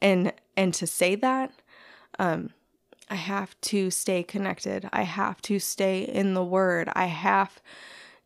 and 0.00 0.32
and 0.56 0.72
to 0.74 0.86
say 0.86 1.14
that 1.16 1.52
um 2.18 2.50
i 3.10 3.14
have 3.14 3.60
to 3.60 3.90
stay 3.90 4.22
connected. 4.22 4.88
I 4.90 5.02
have 5.02 5.42
to 5.42 5.58
stay 5.58 6.00
in 6.00 6.32
the 6.32 6.44
word. 6.44 6.88
I 6.94 7.06
have 7.06 7.60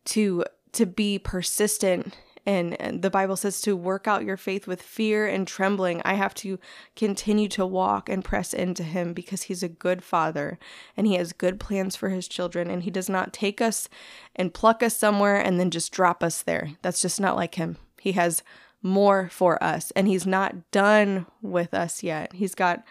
to 0.09 0.43
to 0.73 0.85
be 0.85 1.17
persistent 1.19 2.13
And, 2.45 2.79
and 2.81 3.01
the 3.01 3.11
Bible 3.11 3.35
says 3.35 3.61
to 3.61 3.75
work 3.75 4.07
out 4.07 4.23
your 4.23 4.37
faith 4.37 4.65
with 4.65 4.81
fear 4.81 5.27
and 5.27 5.47
trembling. 5.47 6.01
I 6.03 6.13
have 6.13 6.33
to 6.35 6.57
continue 6.95 7.47
to 7.49 7.65
walk 7.65 8.09
and 8.09 8.25
press 8.25 8.53
into 8.53 8.81
Him 8.81 9.13
because 9.13 9.43
He's 9.43 9.61
a 9.61 9.69
good 9.69 10.03
Father 10.03 10.57
and 10.97 11.05
He 11.05 11.15
has 11.15 11.31
good 11.33 11.59
plans 11.59 11.95
for 11.95 12.09
His 12.09 12.27
children. 12.27 12.71
And 12.71 12.83
He 12.83 12.91
does 12.91 13.09
not 13.09 13.33
take 13.33 13.61
us 13.61 13.87
and 14.35 14.53
pluck 14.53 14.81
us 14.81 14.97
somewhere 14.97 15.35
and 15.35 15.59
then 15.59 15.69
just 15.69 15.91
drop 15.91 16.23
us 16.23 16.41
there. 16.41 16.71
That's 16.81 17.01
just 17.01 17.19
not 17.19 17.35
like 17.35 17.55
Him. 17.55 17.77
He 18.01 18.13
has 18.13 18.41
more 18.81 19.29
for 19.29 19.61
us 19.61 19.91
and 19.91 20.07
He's 20.07 20.25
not 20.25 20.71
done 20.71 21.27
with 21.43 21.73
us 21.73 22.01
yet. 22.01 22.33
He's 22.33 22.55
got, 22.55 22.83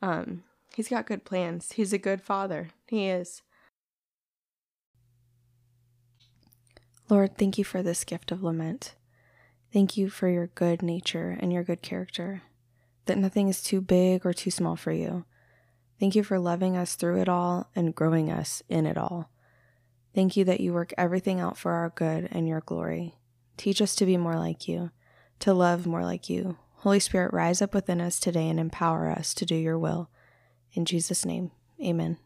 um, 0.00 0.44
He's 0.74 0.88
got 0.88 1.06
good 1.06 1.24
plans. 1.26 1.72
He's 1.72 1.92
a 1.92 1.98
good 1.98 2.22
Father. 2.22 2.70
He 2.86 3.08
is. 3.08 3.42
Lord, 7.12 7.36
thank 7.36 7.58
you 7.58 7.64
for 7.64 7.82
this 7.82 8.04
gift 8.04 8.32
of 8.32 8.42
lament. 8.42 8.94
Thank 9.70 9.98
you 9.98 10.08
for 10.08 10.30
your 10.30 10.46
good 10.46 10.80
nature 10.80 11.36
and 11.38 11.52
your 11.52 11.62
good 11.62 11.82
character, 11.82 12.40
that 13.04 13.18
nothing 13.18 13.48
is 13.48 13.62
too 13.62 13.82
big 13.82 14.24
or 14.24 14.32
too 14.32 14.50
small 14.50 14.76
for 14.76 14.92
you. 14.92 15.26
Thank 16.00 16.14
you 16.14 16.22
for 16.22 16.38
loving 16.38 16.74
us 16.74 16.94
through 16.94 17.20
it 17.20 17.28
all 17.28 17.68
and 17.76 17.94
growing 17.94 18.30
us 18.30 18.62
in 18.66 18.86
it 18.86 18.96
all. 18.96 19.30
Thank 20.14 20.38
you 20.38 20.44
that 20.46 20.60
you 20.60 20.72
work 20.72 20.94
everything 20.96 21.38
out 21.38 21.58
for 21.58 21.72
our 21.72 21.90
good 21.90 22.28
and 22.32 22.48
your 22.48 22.62
glory. 22.62 23.16
Teach 23.58 23.82
us 23.82 23.94
to 23.96 24.06
be 24.06 24.16
more 24.16 24.38
like 24.38 24.66
you, 24.66 24.90
to 25.40 25.52
love 25.52 25.86
more 25.86 26.04
like 26.06 26.30
you. 26.30 26.56
Holy 26.76 26.98
Spirit, 26.98 27.34
rise 27.34 27.60
up 27.60 27.74
within 27.74 28.00
us 28.00 28.18
today 28.18 28.48
and 28.48 28.58
empower 28.58 29.10
us 29.10 29.34
to 29.34 29.44
do 29.44 29.54
your 29.54 29.78
will. 29.78 30.08
In 30.72 30.86
Jesus' 30.86 31.26
name, 31.26 31.50
amen. 31.78 32.16